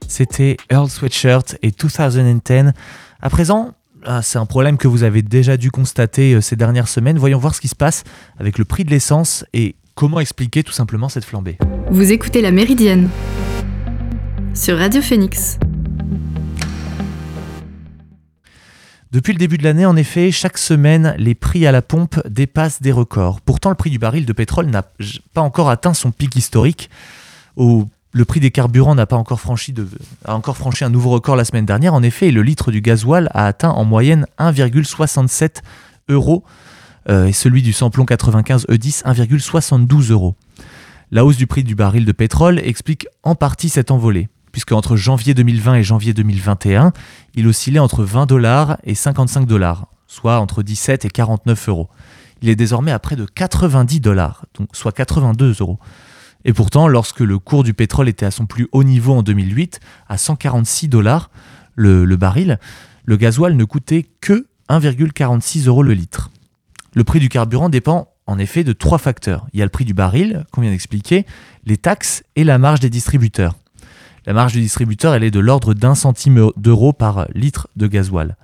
C'était 0.08 0.58
Earl 0.72 0.90
Sweatshirt 0.90 1.58
et 1.62 1.72
2010. 1.72 2.74
À 3.22 3.30
présent, 3.30 3.74
ah, 4.06 4.22
c'est 4.24 4.40
un 4.40 4.46
problème 4.48 4.78
que 4.78 4.88
vous 4.88 5.04
avez 5.04 5.22
déjà 5.22 5.58
dû 5.58 5.70
constater 5.70 6.34
euh, 6.34 6.42
ces 6.42 6.56
dernières 6.56 6.88
semaines. 6.88 7.20
Voyons 7.20 7.38
voir 7.38 7.54
ce 7.54 7.62
qui 7.62 7.68
se 7.68 7.76
passe 7.76 8.04
avec 8.40 8.58
le 8.58 8.66
prix 8.66 8.86
de 8.86 8.90
l'essence 8.90 9.46
et 9.54 9.76
comment 9.94 10.20
expliquer 10.20 10.64
tout 10.64 10.72
simplement 10.72 11.10
cette 11.10 11.26
flambée. 11.26 11.60
Vous 11.92 12.12
écoutez 12.12 12.42
La 12.42 12.52
Méridienne 12.52 13.10
sur 14.54 14.78
Radio 14.78 15.02
Phoenix. 15.02 15.58
Depuis 19.12 19.34
le 19.34 19.40
début 19.40 19.58
de 19.58 19.64
l'année, 19.64 19.86
en 19.86 19.96
effet, 19.96 20.32
chaque 20.32 20.58
semaine, 20.58 21.16
les 21.18 21.36
prix 21.36 21.66
à 21.66 21.72
la 21.72 21.82
pompe 21.82 22.20
dépassent 22.28 22.82
des 22.82 22.92
records. 22.92 23.42
Pourtant, 23.42 23.70
le 23.70 23.76
prix 23.76 23.90
du 23.90 24.00
baril 24.00 24.26
de 24.26 24.34
pétrole 24.34 24.68
n'a 24.68 24.84
pas 25.34 25.42
encore 25.42 25.70
atteint 25.70 25.94
son 25.94 26.12
pic 26.12 26.36
historique. 26.36 26.90
Le 27.58 28.26
prix 28.26 28.40
des 28.40 28.52
carburants 28.52 28.96
n'a 28.96 29.06
pas 29.06 29.16
encore 29.16 29.40
franchi, 29.40 29.74
a 30.26 30.36
encore 30.36 30.58
franchi 30.58 30.84
un 30.84 30.90
nouveau 30.90 31.10
record 31.10 31.36
la 31.36 31.46
semaine 31.46 31.66
dernière. 31.66 31.94
En 31.94 32.04
effet, 32.04 32.32
le 32.32 32.44
litre 32.44 32.72
du 32.72 32.82
gasoil 32.82 33.30
a 33.34 33.48
atteint 33.48 33.72
en 33.72 33.86
moyenne 33.86 34.28
1,67 34.40 35.62
euros 36.10 36.44
euh, 37.10 37.26
et 37.26 37.34
celui 37.34 37.64
du 37.64 37.74
samplon 37.74 38.06
95 38.06 38.68
E10 38.68 39.04
1,72 39.04 40.12
euros. 40.12 40.36
La 41.14 41.26
hausse 41.26 41.38
du 41.38 41.46
prix 41.46 41.64
du 41.64 41.76
baril 41.76 42.06
de 42.06 42.12
pétrole 42.12 42.60
explique 42.60 43.06
en 43.22 43.36
partie 43.36 43.70
cette 43.70 43.92
envolée, 43.92 44.30
puisque 44.54 44.72
entre 44.72 44.96
janvier 44.96 45.34
2020 45.34 45.76
et 45.76 45.84
janvier 45.84 46.14
2021, 46.14 46.94
il 47.36 47.48
oscillait 47.48 47.80
entre 47.80 48.04
20 48.04 48.28
dollars 48.28 48.78
et 48.84 48.96
55 48.96 49.46
dollars, 49.46 49.88
soit 50.08 50.40
entre 50.40 50.64
17 50.64 51.04
et 51.04 51.10
49 51.10 51.68
euros. 51.68 51.90
Il 52.42 52.50
est 52.50 52.56
désormais 52.56 52.92
à 52.92 53.00
près 53.00 53.16
de 53.16 53.26
90 53.26 54.00
dollars, 54.00 54.46
donc 54.58 54.70
soit 54.74 54.92
82 54.92 55.56
euros. 55.60 55.80
Et 56.46 56.54
pourtant, 56.54 56.88
lorsque 56.88 57.22
le 57.22 57.40
cours 57.40 57.64
du 57.64 57.74
pétrole 57.74 58.08
était 58.08 58.28
à 58.28 58.32
son 58.32 58.46
plus 58.46 58.68
haut 58.72 58.84
niveau 58.84 59.14
en 59.14 59.24
2008, 59.24 59.80
à 60.08 60.18
146 60.18 60.88
dollars 60.88 61.32
le, 61.76 62.06
baril, 62.16 62.60
le 63.06 63.18
gasoil 63.18 63.56
ne 63.56 63.64
coûtait 63.64 64.06
que 64.22 64.46
1,46 64.70 65.68
euros 65.68 65.82
le 65.82 65.94
litre. 65.94 66.30
Le 66.94 67.04
prix 67.04 67.20
du 67.20 67.30
carburant 67.30 67.70
dépend 67.70 68.10
en 68.28 68.38
effet 68.38 68.64
de 68.64 68.74
trois 68.74 69.00
facteurs. 69.00 69.48
Il 69.52 69.60
y 69.60 69.64
a 69.64 69.66
le 69.66 69.72
prix 69.72 69.86
du 69.86 69.96
baril, 69.96 70.46
qu'on 70.52 70.62
vient 70.62 70.70
d'expliquer, 70.70 71.26
les 71.66 71.78
taxes 71.78 72.24
et 72.36 72.44
la 72.44 72.60
marge 72.60 72.82
des 72.82 72.92
distributeurs. 72.92 73.56
La 74.26 74.34
marge 74.34 74.54
du 74.54 74.62
distributeur, 74.62 75.14
elle 75.14 75.24
est 75.24 75.32
de 75.32 75.40
l'ordre 75.40 75.74
d'un 75.74 75.96
centime 75.96 76.50
d'euro 76.56 76.94
par 76.94 77.28
litre 77.34 77.68
de 77.76 77.88
gasoil. 77.88 78.38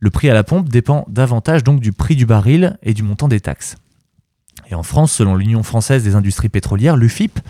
Le 0.00 0.10
prix 0.10 0.30
à 0.30 0.34
la 0.34 0.42
pompe 0.42 0.68
dépend 0.68 1.04
davantage 1.08 1.62
donc 1.64 1.80
du 1.80 1.92
prix 1.92 2.16
du 2.16 2.26
baril 2.26 2.78
et 2.82 2.94
du 2.94 3.02
montant 3.02 3.28
des 3.28 3.40
taxes. 3.40 3.76
Et 4.70 4.74
en 4.74 4.82
France, 4.82 5.12
selon 5.12 5.36
l'Union 5.36 5.62
française 5.62 6.02
des 6.02 6.14
industries 6.14 6.48
pétrolières, 6.48 6.96
l'UFIP, 6.96 7.40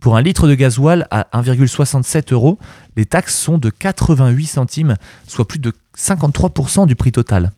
pour 0.00 0.16
un 0.16 0.22
litre 0.22 0.46
de 0.46 0.54
gasoil 0.54 1.08
à 1.10 1.26
1,67 1.32 2.32
euros, 2.32 2.58
les 2.96 3.04
taxes 3.04 3.36
sont 3.36 3.58
de 3.58 3.68
88 3.68 4.46
centimes, 4.46 4.96
soit 5.26 5.46
plus 5.46 5.58
de 5.58 5.72
53% 5.96 6.86
du 6.86 6.94
prix 6.94 7.10
total. 7.10 7.50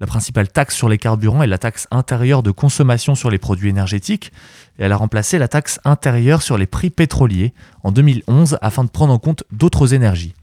La 0.00 0.06
principale 0.06 0.48
taxe 0.48 0.76
sur 0.76 0.88
les 0.88 0.98
carburants 0.98 1.42
est 1.42 1.48
la 1.48 1.58
taxe 1.58 1.88
intérieure 1.90 2.44
de 2.44 2.52
consommation 2.52 3.16
sur 3.16 3.30
les 3.30 3.38
produits 3.38 3.68
énergétiques, 3.68 4.32
et 4.78 4.84
elle 4.84 4.92
a 4.92 4.96
remplacé 4.96 5.38
la 5.38 5.48
taxe 5.48 5.80
intérieure 5.84 6.42
sur 6.42 6.56
les 6.56 6.66
prix 6.66 6.90
pétroliers 6.90 7.52
en 7.82 7.90
2011 7.90 8.58
afin 8.60 8.84
de 8.84 8.90
prendre 8.90 9.12
en 9.12 9.18
compte 9.18 9.42
d'autres 9.50 9.94
énergies. 9.94 10.34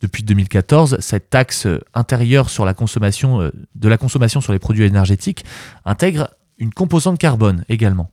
Depuis 0.00 0.22
2014, 0.22 0.98
cette 1.00 1.30
taxe 1.30 1.66
intérieure 1.94 2.48
sur 2.48 2.64
la 2.64 2.74
consommation, 2.74 3.40
euh, 3.40 3.50
de 3.74 3.88
la 3.88 3.98
consommation 3.98 4.40
sur 4.40 4.52
les 4.52 4.58
produits 4.58 4.84
énergétiques 4.84 5.44
intègre 5.84 6.30
une 6.58 6.72
composante 6.72 7.18
carbone 7.18 7.64
également. 7.68 8.10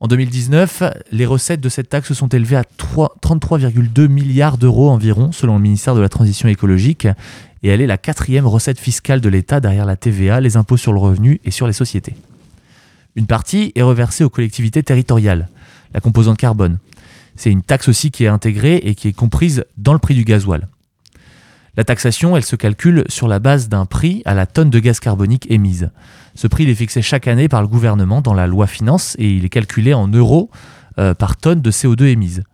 En 0.00 0.08
2019, 0.08 0.82
les 1.12 1.24
recettes 1.24 1.60
de 1.60 1.68
cette 1.68 1.88
taxe 1.88 2.12
sont 2.12 2.28
élevées 2.28 2.56
à 2.56 2.62
33,2 2.62 4.08
milliards 4.08 4.58
d'euros 4.58 4.90
environ, 4.90 5.32
selon 5.32 5.54
le 5.54 5.62
ministère 5.62 5.94
de 5.94 6.00
la 6.00 6.08
Transition 6.08 6.48
écologique, 6.48 7.08
et 7.64 7.68
elle 7.68 7.80
est 7.80 7.86
la 7.86 7.96
quatrième 7.96 8.46
recette 8.46 8.78
fiscale 8.78 9.22
de 9.22 9.28
l'État 9.30 9.58
derrière 9.58 9.86
la 9.86 9.96
TVA, 9.96 10.40
les 10.42 10.58
impôts 10.58 10.76
sur 10.76 10.92
le 10.92 11.00
revenu 11.00 11.40
et 11.44 11.50
sur 11.50 11.66
les 11.66 11.72
sociétés. 11.72 12.14
Une 13.16 13.26
partie 13.26 13.72
est 13.74 13.82
reversée 13.82 14.22
aux 14.22 14.28
collectivités 14.28 14.82
territoriales, 14.82 15.48
la 15.94 16.00
composante 16.00 16.36
carbone. 16.36 16.78
C'est 17.36 17.50
une 17.50 17.62
taxe 17.62 17.88
aussi 17.88 18.10
qui 18.10 18.24
est 18.24 18.28
intégrée 18.28 18.76
et 18.76 18.94
qui 18.94 19.08
est 19.08 19.12
comprise 19.14 19.64
dans 19.78 19.94
le 19.94 19.98
prix 19.98 20.14
du 20.14 20.24
gasoil. 20.24 20.68
La 21.78 21.84
taxation, 21.84 22.36
elle 22.36 22.44
se 22.44 22.54
calcule 22.54 23.04
sur 23.08 23.28
la 23.28 23.38
base 23.38 23.70
d'un 23.70 23.86
prix 23.86 24.20
à 24.26 24.34
la 24.34 24.44
tonne 24.44 24.70
de 24.70 24.78
gaz 24.78 25.00
carbonique 25.00 25.50
émise. 25.50 25.90
Ce 26.34 26.46
prix 26.46 26.70
est 26.70 26.74
fixé 26.74 27.00
chaque 27.00 27.26
année 27.26 27.48
par 27.48 27.62
le 27.62 27.68
gouvernement 27.68 28.20
dans 28.20 28.34
la 28.34 28.46
loi 28.46 28.66
finance 28.66 29.16
et 29.18 29.30
il 29.30 29.44
est 29.46 29.48
calculé 29.48 29.94
en 29.94 30.06
euros 30.06 30.50
euh, 30.98 31.14
par 31.14 31.38
tonne 31.38 31.62
de 31.62 31.70
CO2 31.70 32.04
émise. 32.04 32.44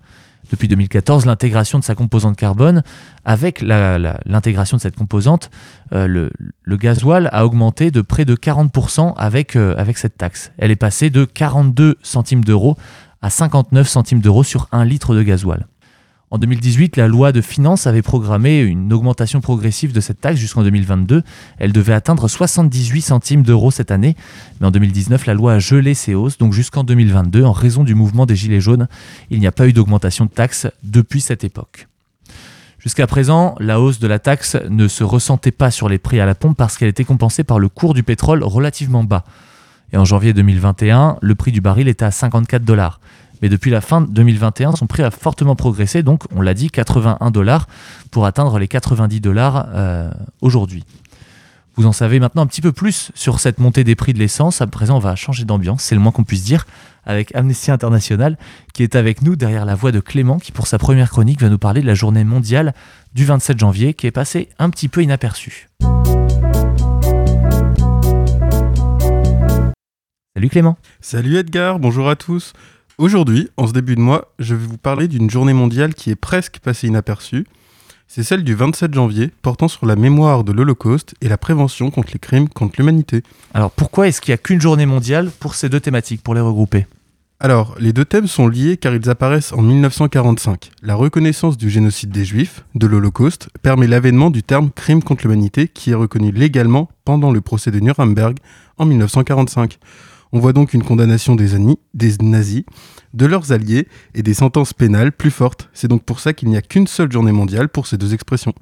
Depuis 0.50 0.66
2014, 0.66 1.26
l'intégration 1.26 1.78
de 1.78 1.84
sa 1.84 1.94
composante 1.94 2.36
carbone, 2.36 2.82
avec 3.24 3.62
l'intégration 3.62 4.76
de 4.76 4.82
cette 4.82 4.96
composante, 4.96 5.50
euh, 5.92 6.28
le, 6.64 6.76
gasoil 6.76 7.28
a 7.32 7.44
augmenté 7.44 7.90
de 7.90 8.00
près 8.00 8.24
de 8.24 8.34
40% 8.34 9.14
avec, 9.16 9.54
euh, 9.54 9.74
avec 9.76 9.98
cette 9.98 10.16
taxe. 10.16 10.52
Elle 10.58 10.70
est 10.70 10.76
passée 10.76 11.10
de 11.10 11.24
42 11.24 11.96
centimes 12.02 12.44
d'euros 12.44 12.76
à 13.22 13.30
59 13.30 13.88
centimes 13.88 14.20
d'euros 14.20 14.42
sur 14.42 14.66
un 14.72 14.84
litre 14.84 15.14
de 15.14 15.22
gasoil. 15.22 15.66
En 16.32 16.38
2018, 16.38 16.96
la 16.96 17.08
loi 17.08 17.32
de 17.32 17.40
finances 17.40 17.88
avait 17.88 18.02
programmé 18.02 18.60
une 18.60 18.92
augmentation 18.92 19.40
progressive 19.40 19.92
de 19.92 20.00
cette 20.00 20.20
taxe 20.20 20.38
jusqu'en 20.38 20.62
2022. 20.62 21.24
Elle 21.58 21.72
devait 21.72 21.92
atteindre 21.92 22.28
78 22.28 23.00
centimes 23.02 23.42
d'euros 23.42 23.72
cette 23.72 23.90
année, 23.90 24.14
mais 24.60 24.68
en 24.68 24.70
2019, 24.70 25.26
la 25.26 25.34
loi 25.34 25.54
a 25.54 25.58
gelé 25.58 25.92
ces 25.92 26.14
hausses, 26.14 26.38
donc 26.38 26.52
jusqu'en 26.52 26.84
2022, 26.84 27.42
en 27.42 27.50
raison 27.50 27.82
du 27.82 27.96
mouvement 27.96 28.26
des 28.26 28.36
Gilets 28.36 28.60
jaunes, 28.60 28.86
il 29.30 29.40
n'y 29.40 29.48
a 29.48 29.52
pas 29.52 29.66
eu 29.66 29.72
d'augmentation 29.72 30.24
de 30.24 30.30
taxe 30.30 30.68
depuis 30.84 31.20
cette 31.20 31.42
époque. 31.42 31.88
Jusqu'à 32.78 33.08
présent, 33.08 33.56
la 33.58 33.80
hausse 33.80 33.98
de 33.98 34.06
la 34.06 34.20
taxe 34.20 34.56
ne 34.68 34.86
se 34.86 35.02
ressentait 35.02 35.50
pas 35.50 35.72
sur 35.72 35.88
les 35.88 35.98
prix 35.98 36.20
à 36.20 36.26
la 36.26 36.36
pompe 36.36 36.56
parce 36.56 36.78
qu'elle 36.78 36.88
était 36.88 37.04
compensée 37.04 37.42
par 37.42 37.58
le 37.58 37.68
cours 37.68 37.92
du 37.92 38.04
pétrole 38.04 38.44
relativement 38.44 39.02
bas. 39.02 39.24
Et 39.92 39.96
en 39.96 40.04
janvier 40.04 40.32
2021, 40.32 41.16
le 41.20 41.34
prix 41.34 41.50
du 41.50 41.60
baril 41.60 41.88
était 41.88 42.04
à 42.04 42.12
54 42.12 42.64
dollars. 42.64 43.00
Mais 43.42 43.48
depuis 43.48 43.70
la 43.70 43.80
fin 43.80 44.00
2021, 44.00 44.76
son 44.76 44.86
prix 44.86 45.02
a 45.02 45.10
fortement 45.10 45.56
progressé, 45.56 46.02
donc 46.02 46.24
on 46.34 46.42
l'a 46.42 46.54
dit, 46.54 46.70
81 46.70 47.30
dollars 47.30 47.66
pour 48.10 48.26
atteindre 48.26 48.58
les 48.58 48.68
90 48.68 49.20
dollars 49.20 49.68
euh, 49.72 50.10
aujourd'hui. 50.40 50.84
Vous 51.76 51.86
en 51.86 51.92
savez 51.92 52.20
maintenant 52.20 52.42
un 52.42 52.46
petit 52.46 52.60
peu 52.60 52.72
plus 52.72 53.10
sur 53.14 53.40
cette 53.40 53.58
montée 53.58 53.84
des 53.84 53.94
prix 53.94 54.12
de 54.12 54.18
l'essence. 54.18 54.60
À 54.60 54.66
présent, 54.66 54.96
on 54.96 55.00
va 55.00 55.16
changer 55.16 55.44
d'ambiance, 55.44 55.82
c'est 55.82 55.94
le 55.94 56.00
moins 56.00 56.12
qu'on 56.12 56.24
puisse 56.24 56.44
dire, 56.44 56.66
avec 57.06 57.34
Amnesty 57.34 57.70
International 57.70 58.36
qui 58.74 58.82
est 58.82 58.96
avec 58.96 59.22
nous 59.22 59.36
derrière 59.36 59.64
la 59.64 59.74
voix 59.74 59.92
de 59.92 60.00
Clément 60.00 60.38
qui, 60.38 60.52
pour 60.52 60.66
sa 60.66 60.78
première 60.78 61.10
chronique, 61.10 61.40
va 61.40 61.48
nous 61.48 61.58
parler 61.58 61.80
de 61.80 61.86
la 61.86 61.94
journée 61.94 62.24
mondiale 62.24 62.74
du 63.14 63.24
27 63.24 63.58
janvier 63.58 63.94
qui 63.94 64.06
est 64.06 64.10
passée 64.10 64.50
un 64.58 64.68
petit 64.68 64.88
peu 64.88 65.02
inaperçue. 65.02 65.68
Salut 70.34 70.48
Clément. 70.50 70.76
Salut 71.00 71.36
Edgar, 71.36 71.78
bonjour 71.78 72.08
à 72.08 72.16
tous. 72.16 72.52
Aujourd'hui, 73.00 73.48
en 73.56 73.66
ce 73.66 73.72
début 73.72 73.94
de 73.94 74.00
mois, 74.02 74.30
je 74.38 74.54
vais 74.54 74.66
vous 74.66 74.76
parler 74.76 75.08
d'une 75.08 75.30
journée 75.30 75.54
mondiale 75.54 75.94
qui 75.94 76.10
est 76.10 76.16
presque 76.16 76.58
passée 76.58 76.86
inaperçue. 76.86 77.46
C'est 78.06 78.22
celle 78.22 78.44
du 78.44 78.54
27 78.54 78.92
janvier, 78.92 79.30
portant 79.40 79.68
sur 79.68 79.86
la 79.86 79.96
mémoire 79.96 80.44
de 80.44 80.52
l'Holocauste 80.52 81.14
et 81.22 81.30
la 81.30 81.38
prévention 81.38 81.90
contre 81.90 82.10
les 82.12 82.18
crimes 82.18 82.50
contre 82.50 82.74
l'humanité. 82.76 83.22
Alors 83.54 83.70
pourquoi 83.70 84.06
est-ce 84.06 84.20
qu'il 84.20 84.32
n'y 84.32 84.34
a 84.34 84.36
qu'une 84.36 84.60
journée 84.60 84.84
mondiale 84.84 85.30
pour 85.40 85.54
ces 85.54 85.70
deux 85.70 85.80
thématiques, 85.80 86.22
pour 86.22 86.34
les 86.34 86.42
regrouper? 86.42 86.86
Alors, 87.42 87.74
les 87.80 87.94
deux 87.94 88.04
thèmes 88.04 88.26
sont 88.26 88.48
liés 88.48 88.76
car 88.76 88.94
ils 88.94 89.08
apparaissent 89.08 89.54
en 89.54 89.62
1945. 89.62 90.70
La 90.82 90.94
reconnaissance 90.94 91.56
du 91.56 91.70
génocide 91.70 92.10
des 92.10 92.26
Juifs, 92.26 92.66
de 92.74 92.86
l'Holocauste, 92.86 93.48
permet 93.62 93.86
l'avènement 93.86 94.28
du 94.28 94.42
terme 94.42 94.70
crime 94.70 95.02
contre 95.02 95.22
l'humanité 95.22 95.68
qui 95.68 95.92
est 95.92 95.94
reconnu 95.94 96.32
légalement 96.32 96.90
pendant 97.06 97.32
le 97.32 97.40
procès 97.40 97.70
de 97.70 97.80
Nuremberg 97.80 98.36
en 98.76 98.84
1945. 98.84 99.78
On 100.32 100.38
voit 100.38 100.52
donc 100.52 100.74
une 100.74 100.84
condamnation 100.84 101.34
des, 101.34 101.56
des 101.94 102.16
nazis, 102.22 102.62
de 103.14 103.26
leurs 103.26 103.52
alliés 103.52 103.88
et 104.14 104.22
des 104.22 104.34
sentences 104.34 104.72
pénales 104.72 105.12
plus 105.12 105.30
fortes. 105.30 105.68
C'est 105.72 105.88
donc 105.88 106.04
pour 106.04 106.20
ça 106.20 106.32
qu'il 106.32 106.48
n'y 106.48 106.56
a 106.56 106.62
qu'une 106.62 106.86
seule 106.86 107.10
journée 107.10 107.32
mondiale 107.32 107.68
pour 107.68 107.86
ces 107.86 107.98
deux 107.98 108.14
expressions. 108.14 108.54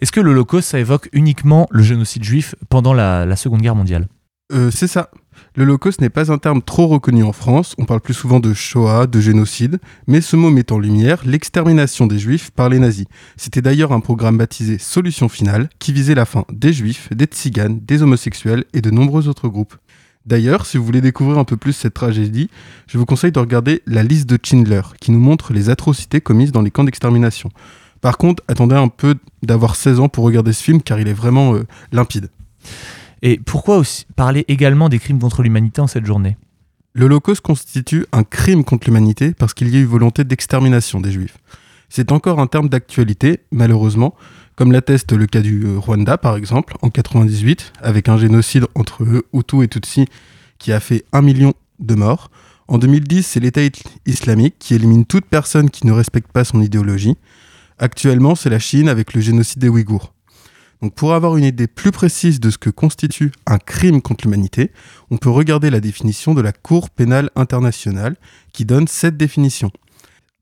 Est-ce 0.00 0.12
que 0.12 0.20
l'Holocauste, 0.20 0.70
ça 0.70 0.78
évoque 0.78 1.08
uniquement 1.12 1.66
le 1.70 1.82
génocide 1.82 2.24
juif 2.24 2.54
pendant 2.68 2.92
la, 2.92 3.36
Seconde 3.36 3.62
Guerre 3.62 3.76
mondiale? 3.76 4.08
Euh, 4.52 4.70
C'est 4.70 4.88
ça. 4.88 5.10
L'Holocauste 5.56 6.00
n'est 6.00 6.10
pas 6.10 6.30
un 6.30 6.38
terme 6.38 6.62
trop 6.62 6.86
reconnu 6.86 7.22
en 7.22 7.32
France, 7.32 7.74
on 7.78 7.84
parle 7.84 8.00
plus 8.00 8.14
souvent 8.14 8.40
de 8.40 8.52
Shoah, 8.52 9.06
de 9.06 9.20
génocide, 9.20 9.80
mais 10.06 10.20
ce 10.20 10.36
mot 10.36 10.50
met 10.50 10.70
en 10.70 10.78
lumière 10.78 11.22
l'extermination 11.24 12.06
des 12.06 12.18
Juifs 12.18 12.50
par 12.50 12.68
les 12.68 12.78
nazis. 12.78 13.06
C'était 13.36 13.62
d'ailleurs 13.62 13.92
un 13.92 14.00
programme 14.00 14.38
baptisé 14.38 14.78
Solution 14.78 15.28
Finale, 15.28 15.68
qui 15.78 15.92
visait 15.92 16.14
la 16.14 16.24
fin 16.24 16.44
des 16.52 16.72
Juifs, 16.72 17.08
des 17.12 17.24
Tziganes, 17.24 17.80
des 17.80 18.02
homosexuels 18.02 18.64
et 18.74 18.80
de 18.80 18.90
nombreux 18.90 19.28
autres 19.28 19.48
groupes. 19.48 19.74
D'ailleurs, 20.26 20.66
si 20.66 20.76
vous 20.76 20.84
voulez 20.84 21.00
découvrir 21.00 21.38
un 21.38 21.44
peu 21.44 21.56
plus 21.56 21.72
cette 21.72 21.94
tragédie, 21.94 22.50
je 22.86 22.98
vous 22.98 23.06
conseille 23.06 23.32
de 23.32 23.38
regarder 23.38 23.82
la 23.86 24.02
liste 24.02 24.28
de 24.28 24.38
Schindler, 24.42 24.82
qui 25.00 25.12
nous 25.12 25.18
montre 25.18 25.52
les 25.52 25.70
atrocités 25.70 26.20
commises 26.20 26.52
dans 26.52 26.62
les 26.62 26.70
camps 26.70 26.84
d'extermination. 26.84 27.50
Par 28.00 28.18
contre, 28.18 28.42
attendez 28.48 28.76
un 28.76 28.88
peu 28.88 29.14
d'avoir 29.42 29.76
16 29.76 30.00
ans 30.00 30.08
pour 30.08 30.24
regarder 30.24 30.52
ce 30.52 30.62
film, 30.62 30.82
car 30.82 31.00
il 31.00 31.08
est 31.08 31.14
vraiment 31.14 31.54
euh, 31.54 31.66
limpide. 31.92 32.28
Et 33.22 33.38
pourquoi 33.38 33.76
aussi 33.78 34.06
parler 34.16 34.44
également 34.48 34.88
des 34.88 34.98
crimes 34.98 35.18
contre 35.18 35.42
l'humanité 35.42 35.80
en 35.80 35.86
cette 35.86 36.06
journée? 36.06 36.36
L'Holocauste 36.94 37.42
constitue 37.42 38.06
un 38.12 38.24
crime 38.24 38.64
contre 38.64 38.88
l'humanité 38.88 39.32
parce 39.32 39.54
qu'il 39.54 39.68
y 39.68 39.76
a 39.76 39.80
eu 39.80 39.84
volonté 39.84 40.24
d'extermination 40.24 41.00
des 41.00 41.12
Juifs. 41.12 41.36
C'est 41.88 42.12
encore 42.12 42.40
un 42.40 42.46
terme 42.46 42.68
d'actualité, 42.68 43.40
malheureusement, 43.50 44.14
comme 44.60 44.72
l'atteste 44.72 45.12
le 45.12 45.24
cas 45.24 45.40
du 45.40 45.64
euh, 45.64 45.78
Rwanda 45.78 46.18
par 46.18 46.36
exemple, 46.36 46.74
en 46.82 46.90
98, 46.90 47.72
avec 47.80 48.10
un 48.10 48.18
génocide 48.18 48.66
entre 48.74 49.24
Hutus 49.32 49.64
et 49.64 49.68
Tutsis 49.68 50.04
qui 50.58 50.70
a 50.70 50.80
fait 50.80 51.06
un 51.14 51.22
million 51.22 51.54
de 51.78 51.94
morts. 51.94 52.30
En 52.68 52.76
2010, 52.76 53.26
c'est 53.26 53.40
l'État 53.40 53.62
islamique 54.04 54.56
qui 54.58 54.74
élimine 54.74 55.06
toute 55.06 55.24
personne 55.24 55.70
qui 55.70 55.86
ne 55.86 55.92
respecte 55.92 56.30
pas 56.30 56.44
son 56.44 56.60
idéologie. 56.60 57.16
Actuellement, 57.78 58.34
c'est 58.34 58.50
la 58.50 58.58
Chine 58.58 58.90
avec 58.90 59.14
le 59.14 59.22
génocide 59.22 59.60
des 59.60 59.70
Ouïghours. 59.70 60.12
Donc 60.82 60.94
pour 60.94 61.14
avoir 61.14 61.38
une 61.38 61.44
idée 61.44 61.66
plus 61.66 61.90
précise 61.90 62.38
de 62.38 62.50
ce 62.50 62.58
que 62.58 62.68
constitue 62.68 63.32
un 63.46 63.56
crime 63.56 64.02
contre 64.02 64.26
l'humanité, 64.26 64.72
on 65.10 65.16
peut 65.16 65.30
regarder 65.30 65.70
la 65.70 65.80
définition 65.80 66.34
de 66.34 66.42
la 66.42 66.52
Cour 66.52 66.90
pénale 66.90 67.30
internationale 67.34 68.14
qui 68.52 68.66
donne 68.66 68.88
cette 68.88 69.16
définition. 69.16 69.70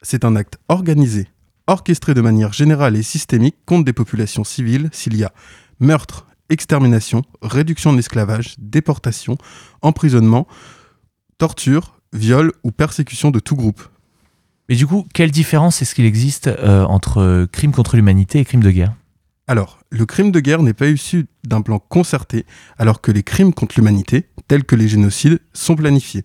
C'est 0.02 0.24
un 0.24 0.34
acte 0.34 0.58
organisé, 0.66 1.28
orchestré 1.68 2.14
de 2.14 2.20
manière 2.20 2.52
générale 2.52 2.96
et 2.96 3.02
systémique 3.02 3.56
contre 3.64 3.84
des 3.84 3.92
populations 3.92 4.42
civiles 4.42 4.88
s'il 4.92 5.16
y 5.16 5.22
a 5.22 5.32
meurtre, 5.78 6.26
extermination, 6.48 7.22
réduction 7.42 7.92
de 7.92 7.96
l'esclavage, 7.96 8.56
déportation, 8.58 9.38
emprisonnement, 9.82 10.48
torture, 11.36 12.00
viol 12.12 12.52
ou 12.64 12.72
persécution 12.72 13.30
de 13.30 13.38
tout 13.38 13.54
groupe. 13.54 13.82
Mais 14.68 14.76
du 14.76 14.86
coup, 14.86 15.06
quelle 15.14 15.30
différence 15.30 15.80
est-ce 15.80 15.94
qu'il 15.94 16.04
existe 16.04 16.46
euh, 16.48 16.84
entre 16.84 17.46
crime 17.52 17.72
contre 17.72 17.96
l'humanité 17.96 18.40
et 18.40 18.44
crime 18.44 18.62
de 18.62 18.70
guerre? 18.70 18.94
Alors, 19.46 19.78
le 19.90 20.04
crime 20.04 20.30
de 20.30 20.40
guerre 20.40 20.62
n'est 20.62 20.74
pas 20.74 20.88
issu 20.88 21.26
d'un 21.46 21.62
plan 21.62 21.78
concerté, 21.78 22.44
alors 22.76 23.00
que 23.00 23.10
les 23.10 23.22
crimes 23.22 23.54
contre 23.54 23.76
l'humanité, 23.78 24.26
tels 24.46 24.64
que 24.64 24.76
les 24.76 24.88
génocides, 24.88 25.40
sont 25.54 25.74
planifiés. 25.74 26.22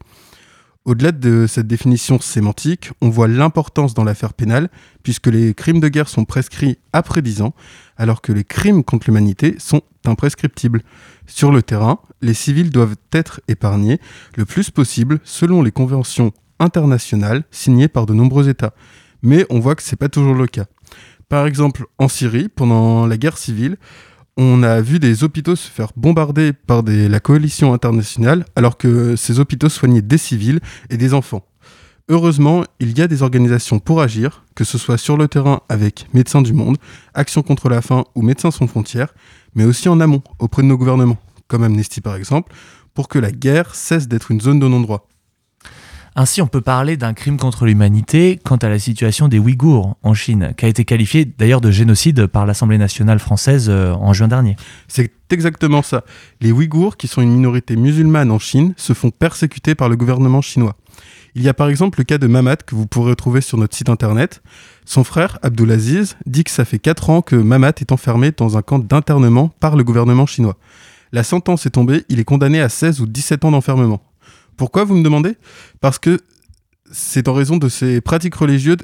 Au-delà 0.86 1.14
de 1.14 1.48
cette 1.48 1.68
définition 1.68 2.20
sémantique, 2.20 2.92
on 3.00 3.10
voit 3.10 3.30
l'importance 3.30 3.94
dans 3.94 4.04
l'affaire 4.04 4.34
pénale, 4.34 4.70
puisque 5.02 5.28
les 5.28 5.54
crimes 5.54 5.80
de 5.80 5.88
guerre 5.88 6.10
sont 6.10 6.26
prescrits 6.26 6.78
après 6.92 7.22
10 7.22 7.42
ans, 7.42 7.54
alors 7.96 8.22
que 8.22 8.34
les 8.34 8.44
crimes 8.44 8.84
contre 8.84 9.08
l'humanité 9.08 9.56
sont 9.60 9.82
imprescriptibles. 10.04 10.82
Sur 11.26 11.54
le 11.54 11.64
terrain, 11.64 12.00
les 12.22 12.34
civils 12.34 12.70
doivent 12.70 12.98
être 13.14 13.40
épargnés 13.48 14.02
le 14.36 14.44
plus 14.44 14.72
possible 14.72 15.22
selon 15.24 15.62
les 15.62 15.72
conventions 15.72 16.34
internationales 16.60 17.46
signées 17.50 17.88
par 17.88 18.06
de 18.06 18.14
nombreux 18.14 18.50
États. 18.50 18.74
Mais 19.22 19.46
on 19.50 19.60
voit 19.60 19.76
que 19.76 19.84
ce 19.84 19.92
n'est 19.92 19.98
pas 19.98 20.10
toujours 20.10 20.36
le 20.36 20.48
cas. 20.48 20.66
Par 21.30 21.48
exemple, 21.48 21.86
en 21.98 22.10
Syrie, 22.10 22.50
pendant 22.50 23.08
la 23.08 23.16
guerre 23.16 23.38
civile, 23.38 23.78
on 24.38 24.64
a 24.64 24.82
vu 24.82 25.00
des 25.00 25.24
hôpitaux 25.24 25.56
se 25.56 25.70
faire 25.70 25.92
bombarder 25.96 26.54
par 26.54 26.84
la 26.84 27.20
coalition 27.20 27.74
internationale 27.74 28.46
alors 28.56 28.78
que 28.78 29.16
ces 29.16 29.40
hôpitaux 29.40 29.70
soignaient 29.70 30.02
des 30.02 30.18
civils 30.18 30.60
et 30.90 30.98
des 30.98 31.14
enfants. 31.14 31.46
Heureusement, 32.10 32.66
il 32.80 32.98
y 32.98 33.02
a 33.02 33.08
des 33.08 33.24
organisations 33.24 33.80
pour 33.80 34.02
agir, 34.02 34.44
que 34.56 34.64
ce 34.64 34.78
soit 34.78 34.98
sur 34.98 35.16
le 35.16 35.28
terrain 35.28 35.62
avec 35.70 36.08
Médecins 36.14 36.42
du 36.42 36.52
Monde, 36.52 36.78
Action 37.14 37.44
contre 37.44 37.70
la 37.70 37.82
faim 37.82 38.04
ou 38.16 38.22
Médecins 38.22 38.52
sans 38.52 38.68
frontières, 38.68 39.14
mais 39.56 39.64
aussi 39.64 39.88
en 39.88 40.00
amont, 40.02 40.22
auprès 40.40 40.64
de 40.64 40.68
nos 40.68 40.78
gouvernements, 40.78 41.18
comme 41.48 41.64
Amnesty 41.64 42.02
par 42.02 42.16
exemple, 42.16 42.54
pour 42.94 43.08
que 43.08 43.20
la 43.20 43.32
guerre 43.32 43.74
cesse 43.74 44.08
d'être 44.08 44.32
une 44.32 44.42
zone 44.42 44.60
de 44.60 44.68
non-droit. 44.68 45.08
Ainsi, 46.16 46.44
on 46.44 46.48
peut 46.48 46.62
parler 46.62 46.96
d'un 46.96 47.14
crime 47.14 47.38
contre 47.38 47.66
l'humanité 47.66 48.40
quant 48.44 48.58
à 48.58 48.70
la 48.70 48.78
situation 48.78 49.28
des 49.28 49.40
Ouïghours 49.40 49.98
en 50.04 50.14
Chine, 50.14 50.54
qui 50.56 50.66
a 50.66 50.68
été 50.68 50.86
qualifié 50.86 51.26
d'ailleurs 51.26 51.62
de 51.62 51.72
génocide 51.72 52.28
par 52.28 52.46
l'Assemblée 52.46 52.78
nationale 52.78 53.18
française 53.18 53.68
euh, 53.68 53.94
en 53.94 54.14
juin 54.14 54.28
dernier. 54.28 54.56
C'est 54.88 55.12
exactement 55.32 55.82
ça. 55.82 56.04
Les 56.40 56.52
Ouïghours, 56.52 56.98
qui 56.98 57.08
sont 57.08 57.24
une 57.24 57.34
minorité 57.34 57.76
musulmane 57.76 58.30
en 58.30 58.38
Chine, 58.38 58.76
se 58.78 58.94
font 58.94 59.10
persécuter 59.10 59.74
par 59.74 59.90
le 59.90 59.96
gouvernement 59.96 60.42
chinois. 60.42 60.76
Il 61.34 61.42
y 61.42 61.50
a 61.50 61.56
par 61.56 61.68
exemple 61.68 61.98
le 61.98 62.04
cas 62.04 62.20
de 62.20 62.28
Mamat 62.28 62.58
que 62.58 62.76
vous 62.76 62.86
pourrez 62.86 63.10
retrouver 63.10 63.42
sur 63.42 63.58
notre 63.58 63.76
site 63.76 63.90
internet. 63.90 64.44
Son 64.86 65.04
frère, 65.04 65.40
Abdulaziz, 65.42 66.16
dit 66.28 66.44
que 66.44 66.52
ça 66.52 66.64
fait 66.64 66.78
4 66.78 67.10
ans 67.10 67.22
que 67.24 67.36
Mamat 67.36 67.74
est 67.80 67.92
enfermé 67.92 68.32
dans 68.32 68.56
un 68.56 68.62
camp 68.62 68.78
d'internement 68.78 69.50
par 69.60 69.76
le 69.76 69.84
gouvernement 69.84 70.28
chinois. 70.28 70.58
La 71.12 71.24
sentence 71.24 71.66
est 71.66 71.72
tombée, 71.72 72.06
il 72.10 72.20
est 72.20 72.24
condamné 72.24 72.62
à 72.62 72.70
16 72.70 73.02
ou 73.02 73.08
17 73.08 73.46
ans 73.46 73.52
d'enfermement. 73.52 74.02
Pourquoi 74.58 74.84
vous 74.84 74.96
me 74.96 75.04
demandez? 75.04 75.38
Parce 75.82 76.00
que 76.00 76.22
c'est 76.92 77.28
en 77.28 77.34
raison 77.34 77.58
de 77.58 77.70
ses 77.70 78.02
pratiques 78.02 78.36
religieuses 78.36 78.78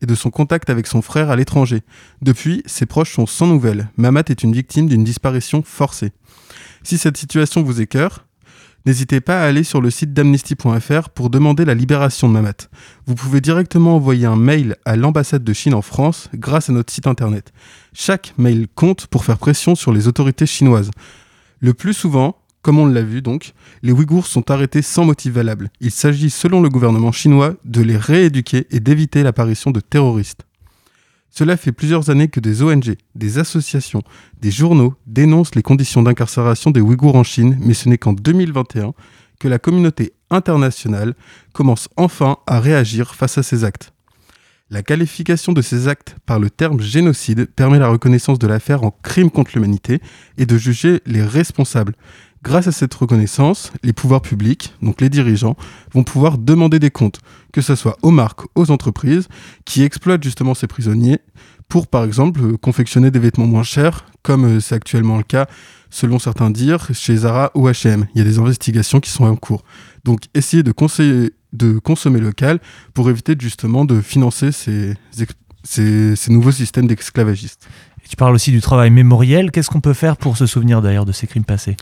et 0.00 0.06
de 0.06 0.14
son 0.14 0.30
contact 0.30 0.68
avec 0.68 0.86
son 0.86 1.00
frère 1.00 1.30
à 1.30 1.36
l'étranger. 1.36 1.82
Depuis, 2.20 2.62
ses 2.66 2.86
proches 2.86 3.14
sont 3.14 3.26
sans 3.26 3.46
nouvelles. 3.46 3.88
Mamat 3.96 4.24
est 4.28 4.42
une 4.42 4.52
victime 4.52 4.88
d'une 4.88 5.04
disparition 5.04 5.62
forcée. 5.62 6.12
Si 6.82 6.98
cette 6.98 7.16
situation 7.16 7.62
vous 7.62 7.80
écœure, 7.80 8.26
n'hésitez 8.84 9.20
pas 9.20 9.40
à 9.40 9.44
aller 9.44 9.62
sur 9.62 9.80
le 9.80 9.90
site 9.90 10.12
d'amnesty.fr 10.12 11.10
pour 11.10 11.30
demander 11.30 11.64
la 11.64 11.74
libération 11.74 12.28
de 12.28 12.32
Mamat. 12.32 12.68
Vous 13.06 13.14
pouvez 13.14 13.40
directement 13.40 13.94
envoyer 13.94 14.26
un 14.26 14.36
mail 14.36 14.76
à 14.84 14.96
l'ambassade 14.96 15.44
de 15.44 15.52
Chine 15.52 15.74
en 15.74 15.82
France 15.82 16.28
grâce 16.34 16.68
à 16.68 16.72
notre 16.72 16.92
site 16.92 17.06
internet. 17.06 17.52
Chaque 17.92 18.34
mail 18.38 18.66
compte 18.74 19.06
pour 19.06 19.24
faire 19.24 19.38
pression 19.38 19.76
sur 19.76 19.92
les 19.92 20.08
autorités 20.08 20.46
chinoises. 20.46 20.90
Le 21.60 21.74
plus 21.74 21.94
souvent, 21.94 22.41
comme 22.62 22.78
on 22.78 22.86
l'a 22.86 23.02
vu 23.02 23.22
donc, 23.22 23.52
les 23.82 23.92
Ouïghours 23.92 24.26
sont 24.26 24.50
arrêtés 24.50 24.82
sans 24.82 25.04
motif 25.04 25.32
valable. 25.32 25.70
Il 25.80 25.90
s'agit, 25.90 26.30
selon 26.30 26.60
le 26.60 26.68
gouvernement 26.68 27.12
chinois, 27.12 27.54
de 27.64 27.82
les 27.82 27.96
rééduquer 27.96 28.66
et 28.70 28.80
d'éviter 28.80 29.22
l'apparition 29.22 29.72
de 29.72 29.80
terroristes. 29.80 30.46
Cela 31.30 31.56
fait 31.56 31.72
plusieurs 31.72 32.10
années 32.10 32.28
que 32.28 32.40
des 32.40 32.62
ONG, 32.62 32.96
des 33.14 33.38
associations, 33.38 34.02
des 34.40 34.50
journaux 34.50 34.94
dénoncent 35.06 35.54
les 35.54 35.62
conditions 35.62 36.02
d'incarcération 36.02 36.70
des 36.70 36.80
Ouïghours 36.80 37.16
en 37.16 37.24
Chine, 37.24 37.56
mais 37.60 37.74
ce 37.74 37.88
n'est 37.88 37.98
qu'en 37.98 38.12
2021 38.12 38.92
que 39.40 39.48
la 39.48 39.58
communauté 39.58 40.12
internationale 40.30 41.14
commence 41.52 41.88
enfin 41.96 42.36
à 42.46 42.60
réagir 42.60 43.14
face 43.14 43.38
à 43.38 43.42
ces 43.42 43.64
actes. 43.64 43.92
La 44.70 44.82
qualification 44.82 45.52
de 45.52 45.60
ces 45.60 45.88
actes 45.88 46.16
par 46.24 46.38
le 46.38 46.48
terme 46.48 46.80
génocide 46.80 47.46
permet 47.46 47.78
la 47.78 47.88
reconnaissance 47.88 48.38
de 48.38 48.46
l'affaire 48.46 48.84
en 48.84 48.90
crime 48.90 49.30
contre 49.30 49.50
l'humanité 49.54 50.00
et 50.38 50.46
de 50.46 50.56
juger 50.56 51.00
les 51.04 51.22
responsables, 51.22 51.94
Grâce 52.42 52.66
à 52.66 52.72
cette 52.72 52.92
reconnaissance, 52.94 53.72
les 53.84 53.92
pouvoirs 53.92 54.20
publics, 54.20 54.74
donc 54.82 55.00
les 55.00 55.08
dirigeants, 55.08 55.56
vont 55.92 56.02
pouvoir 56.02 56.38
demander 56.38 56.80
des 56.80 56.90
comptes, 56.90 57.20
que 57.52 57.60
ce 57.60 57.76
soit 57.76 57.96
aux 58.02 58.10
marques, 58.10 58.42
aux 58.56 58.72
entreprises, 58.72 59.28
qui 59.64 59.84
exploitent 59.84 60.24
justement 60.24 60.54
ces 60.54 60.66
prisonniers 60.66 61.20
pour, 61.68 61.86
par 61.86 62.02
exemple, 62.02 62.58
confectionner 62.58 63.12
des 63.12 63.20
vêtements 63.20 63.46
moins 63.46 63.62
chers, 63.62 64.06
comme 64.22 64.44
euh, 64.44 64.60
c'est 64.60 64.74
actuellement 64.74 65.18
le 65.18 65.22
cas, 65.22 65.46
selon 65.88 66.18
certains 66.18 66.50
dires, 66.50 66.88
chez 66.92 67.16
Zara 67.16 67.52
ou 67.54 67.68
H&M. 67.68 68.06
Il 68.14 68.18
y 68.18 68.20
a 68.20 68.24
des 68.24 68.40
investigations 68.40 68.98
qui 68.98 69.10
sont 69.10 69.24
en 69.24 69.36
cours. 69.36 69.62
Donc, 70.04 70.22
essayez 70.34 70.64
de, 70.64 70.72
consommer 70.72 72.20
local 72.20 72.58
pour 72.92 73.08
éviter 73.08 73.36
justement 73.38 73.84
de 73.84 74.00
financer 74.00 74.50
ces, 74.50 74.94
ces, 75.62 76.16
ces 76.16 76.32
nouveaux 76.32 76.50
systèmes 76.52 76.88
d'esclavagistes. 76.88 77.68
Tu 78.08 78.16
parles 78.16 78.34
aussi 78.34 78.50
du 78.50 78.60
travail 78.60 78.90
mémoriel. 78.90 79.50
Qu'est-ce 79.52 79.70
qu'on 79.70 79.80
peut 79.80 79.94
faire 79.94 80.16
pour 80.16 80.36
se 80.36 80.44
souvenir 80.46 80.82
d'ailleurs 80.82 81.06
de 81.06 81.12
ces 81.12 81.26
crimes 81.26 81.44
passés? 81.44 81.76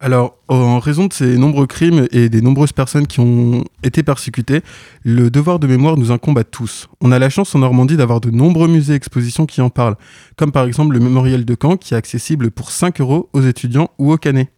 Alors, 0.00 0.38
en 0.46 0.78
raison 0.78 1.06
de 1.06 1.12
ces 1.12 1.36
nombreux 1.36 1.66
crimes 1.66 2.06
et 2.12 2.28
des 2.28 2.40
nombreuses 2.40 2.72
personnes 2.72 3.08
qui 3.08 3.18
ont 3.18 3.64
été 3.82 4.04
persécutées, 4.04 4.60
le 5.02 5.28
devoir 5.28 5.58
de 5.58 5.66
mémoire 5.66 5.96
nous 5.96 6.12
incombe 6.12 6.38
à 6.38 6.44
tous. 6.44 6.88
On 7.00 7.10
a 7.10 7.18
la 7.18 7.28
chance 7.30 7.52
en 7.56 7.58
Normandie 7.58 7.96
d'avoir 7.96 8.20
de 8.20 8.30
nombreux 8.30 8.68
musées 8.68 8.92
et 8.92 8.96
expositions 8.96 9.44
qui 9.44 9.60
en 9.60 9.70
parlent, 9.70 9.96
comme 10.36 10.52
par 10.52 10.66
exemple 10.66 10.94
le 10.94 11.00
mémorial 11.00 11.44
de 11.44 11.56
Caen 11.60 11.76
qui 11.76 11.94
est 11.94 11.96
accessible 11.96 12.52
pour 12.52 12.70
5 12.70 13.00
euros 13.00 13.28
aux 13.32 13.42
étudiants 13.42 13.90
ou 13.98 14.12
aux 14.12 14.18
canets. 14.18 14.52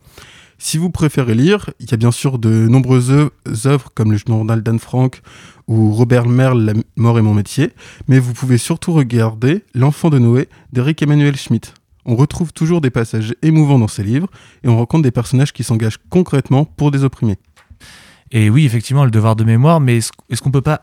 Si 0.58 0.76
vous 0.76 0.90
préférez 0.90 1.34
lire, 1.34 1.70
il 1.80 1.90
y 1.90 1.94
a 1.94 1.96
bien 1.96 2.10
sûr 2.10 2.38
de 2.38 2.68
nombreuses 2.68 3.30
œuvres 3.64 3.88
comme 3.94 4.12
le 4.12 4.18
journal 4.18 4.62
d'Anne 4.62 4.78
Frank 4.78 5.22
ou 5.68 5.90
Robert 5.90 6.28
Merle, 6.28 6.60
La 6.64 6.74
mort 6.96 7.18
et 7.18 7.22
mon 7.22 7.32
métier, 7.32 7.70
mais 8.08 8.18
vous 8.18 8.34
pouvez 8.34 8.58
surtout 8.58 8.92
regarder 8.92 9.64
L'enfant 9.74 10.10
de 10.10 10.18
Noé 10.18 10.50
d'Eric 10.74 11.00
Emmanuel 11.00 11.36
Schmitt. 11.36 11.72
On 12.06 12.16
retrouve 12.16 12.52
toujours 12.52 12.80
des 12.80 12.90
passages 12.90 13.34
émouvants 13.42 13.78
dans 13.78 13.88
ces 13.88 14.02
livres 14.02 14.28
et 14.64 14.68
on 14.68 14.76
rencontre 14.76 15.02
des 15.02 15.10
personnages 15.10 15.52
qui 15.52 15.64
s'engagent 15.64 15.98
concrètement 16.08 16.64
pour 16.64 16.90
des 16.90 17.04
opprimés. 17.04 17.38
Et 18.32 18.48
oui, 18.48 18.64
effectivement, 18.64 19.04
le 19.04 19.10
devoir 19.10 19.36
de 19.36 19.44
mémoire, 19.44 19.80
mais 19.80 19.98
est-ce 19.98 20.42
qu'on 20.42 20.50
peut 20.50 20.60
pas 20.60 20.82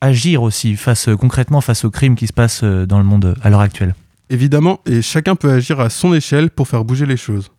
agir 0.00 0.42
aussi 0.42 0.76
face 0.76 1.08
concrètement 1.18 1.60
face 1.60 1.84
aux 1.84 1.90
crimes 1.90 2.16
qui 2.16 2.26
se 2.26 2.32
passent 2.32 2.62
euh, 2.62 2.86
dans 2.86 2.98
le 2.98 3.04
monde 3.04 3.34
à 3.42 3.50
l'heure 3.50 3.60
actuelle? 3.60 3.94
Évidemment, 4.30 4.80
et 4.84 5.00
chacun 5.00 5.36
peut 5.36 5.50
agir 5.50 5.80
à 5.80 5.90
son 5.90 6.12
échelle 6.12 6.50
pour 6.50 6.68
faire 6.68 6.84
bouger 6.84 7.06
les 7.06 7.16
choses. 7.16 7.50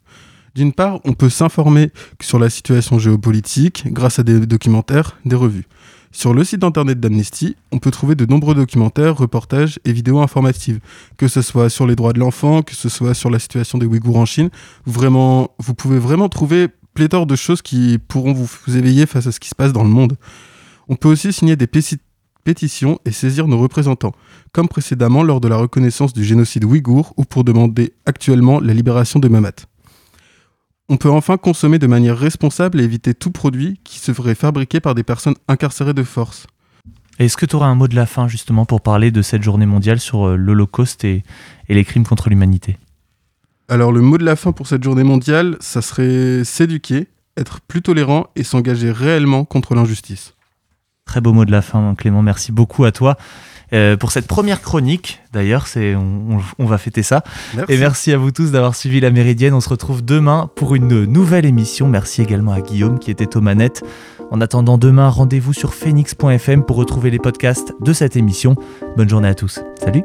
D'une 0.56 0.74
part, 0.74 1.00
on 1.06 1.14
peut 1.14 1.30
s'informer 1.30 1.92
sur 2.22 2.38
la 2.40 2.50
situation 2.50 3.00
géopolitique 3.00 3.86
grâce 3.88 4.20
à 4.20 4.24
des 4.24 4.46
documentaires, 4.46 5.18
des 5.26 5.36
revues. 5.36 5.66
Sur 6.12 6.34
le 6.34 6.44
site 6.44 6.64
internet 6.64 7.00
d'Amnesty, 7.00 7.56
on 7.72 7.78
peut 7.78 7.92
trouver 7.92 8.16
de 8.16 8.26
nombreux 8.26 8.56
documentaires, 8.56 9.16
reportages 9.16 9.80
et 9.86 9.94
vidéos 9.94 10.20
informatives, 10.20 10.80
que 11.18 11.28
ce 11.28 11.44
soit 11.44 11.70
sur 11.70 11.86
les 11.86 11.96
droits 11.96 12.14
de 12.14 12.20
l'enfant, 12.20 12.64
que 12.64 12.74
ce 12.74 12.90
soit 12.90 13.14
sur 13.14 13.30
la 13.30 13.38
situation 13.38 13.78
des 13.78 13.86
Ouïghours 13.86 14.18
en 14.18 14.26
Chine. 14.26 14.50
Vous 14.86 15.74
pouvez 15.76 16.00
vraiment 16.00 16.30
trouver 16.30 16.68
pléthore 16.96 17.28
de 17.28 17.36
choses 17.36 17.62
qui 17.62 18.00
pourront 18.08 18.34
vous, 18.34 18.50
éveiller 18.76 19.06
face 19.06 19.28
à 19.28 19.32
ce 19.32 19.40
qui 19.40 19.50
se 19.50 19.56
passe 19.56 19.72
dans 19.72 19.84
le 19.84 19.90
monde. 19.90 20.18
On 20.88 20.96
peut 20.96 21.10
aussi 21.10 21.32
signer 21.32 21.56
des 21.56 21.68
pétitions 21.68 23.00
et 23.06 23.12
saisir 23.12 23.48
nos 23.48 23.60
représentants, 23.60 24.14
comme 24.52 24.68
précédemment 24.68 25.22
lors 25.22 25.40
de 25.40 25.48
la 25.48 25.58
reconnaissance 25.58 26.14
du 26.14 26.24
génocide 26.24 26.66
ouïghour 26.66 27.14
ou 27.18 27.24
pour 27.24 27.44
demander 27.44 27.94
actuellement 28.08 28.60
la 28.60 28.74
libération 28.74 29.20
de 29.20 29.28
Mamat. 29.28 29.68
On 30.92 30.98
peut 30.98 31.12
enfin 31.12 31.38
consommer 31.38 31.78
de 31.78 31.86
manière 31.86 32.18
responsable 32.18 32.82
et 32.82 32.84
éviter 32.84 33.14
tout 33.14 33.30
produit 33.30 33.80
qui 33.84 34.00
se 34.00 34.12
ferait 34.12 34.34
fabriquer 34.34 34.80
par 34.80 34.96
des 34.96 35.04
personnes 35.04 35.36
incarcérées 35.48 35.94
de 35.94 36.02
force. 36.02 36.48
Est-ce 37.20 37.38
que 37.38 37.46
tu 37.46 37.56
auras 37.56 37.68
un 37.68 37.76
mot 37.76 37.88
de 37.88 37.96
la 37.96 38.08
fin 38.08 38.28
justement 38.28 38.66
pour 38.66 38.82
parler 38.82 39.12
de 39.12 39.22
cette 39.22 39.44
journée 39.44 39.68
mondiale 39.68 40.00
sur 40.00 40.30
euh, 40.30 40.36
l'Holocauste 40.36 41.04
et, 41.04 41.24
les 41.68 41.86
crimes 41.86 42.08
contre 42.08 42.30
l'humanité? 42.30 42.78
Alors 43.68 43.92
le 43.92 44.02
mot 44.02 44.18
de 44.18 44.26
la 44.26 44.36
fin 44.36 44.52
pour 44.52 44.66
cette 44.66 44.84
journée 44.84 45.04
mondiale, 45.04 45.58
ça 45.60 45.84
serait 45.84 46.44
s'éduquer, 46.44 47.08
être 47.38 47.62
plus 47.62 47.84
tolérant 47.84 48.28
et 48.36 48.44
s'engager 48.44 48.92
réellement 48.92 49.46
contre 49.46 49.76
l'injustice. 49.76 50.34
Très 51.06 51.22
beau 51.22 51.34
mot 51.34 51.46
de 51.46 51.52
la 51.52 51.62
fin 51.62 51.94
Clément, 51.94 52.24
merci 52.24 52.52
beaucoup 52.52 52.84
à 52.84 52.92
toi. 52.92 53.16
Euh, 53.74 53.98
pour 53.98 54.12
cette 54.12 54.28
première 54.28 54.62
chronique. 54.62 55.22
D'ailleurs, 55.32 55.68
c'est 55.68 55.96
on, 55.96 56.66
va 56.66 56.78
fêter 56.78 57.04
ça. 57.04 57.24
Et 57.68 57.78
merci 57.78 58.12
à 58.12 58.18
vous 58.18 58.32
tous 58.32 58.52
d'avoir 58.52 58.76
suivi 58.76 59.00
la 59.00 59.12
Méridienne. 59.12 59.54
On 59.54 59.62
se 59.62 59.70
retrouve 59.70 60.04
demain 60.04 60.50
pour 60.56 60.76
une 60.76 61.06
nouvelle 61.06 61.46
émission. 61.46 61.88
Merci 61.88 62.22
également 62.22 62.52
à 62.52 62.62
Guillaume 62.62 63.00
qui 63.00 63.12
était 63.12 63.38
aux 63.38 63.42
manettes. 63.42 63.84
En 64.32 64.42
attendant 64.42 64.78
demain, 64.78 65.10
rendez-vous 65.10 65.54
sur 65.54 65.74
phoenix.fm 65.74 66.64
pour 66.64 66.78
retrouver 66.78 67.10
les 67.10 67.20
podcasts 67.20 67.74
de 67.80 67.94
cette 67.94 68.16
émission. 68.16 68.56
Bonne 68.98 69.10
journée 69.10 69.30
à 69.30 69.36
tous. 69.36 69.60
Salut 69.80 70.04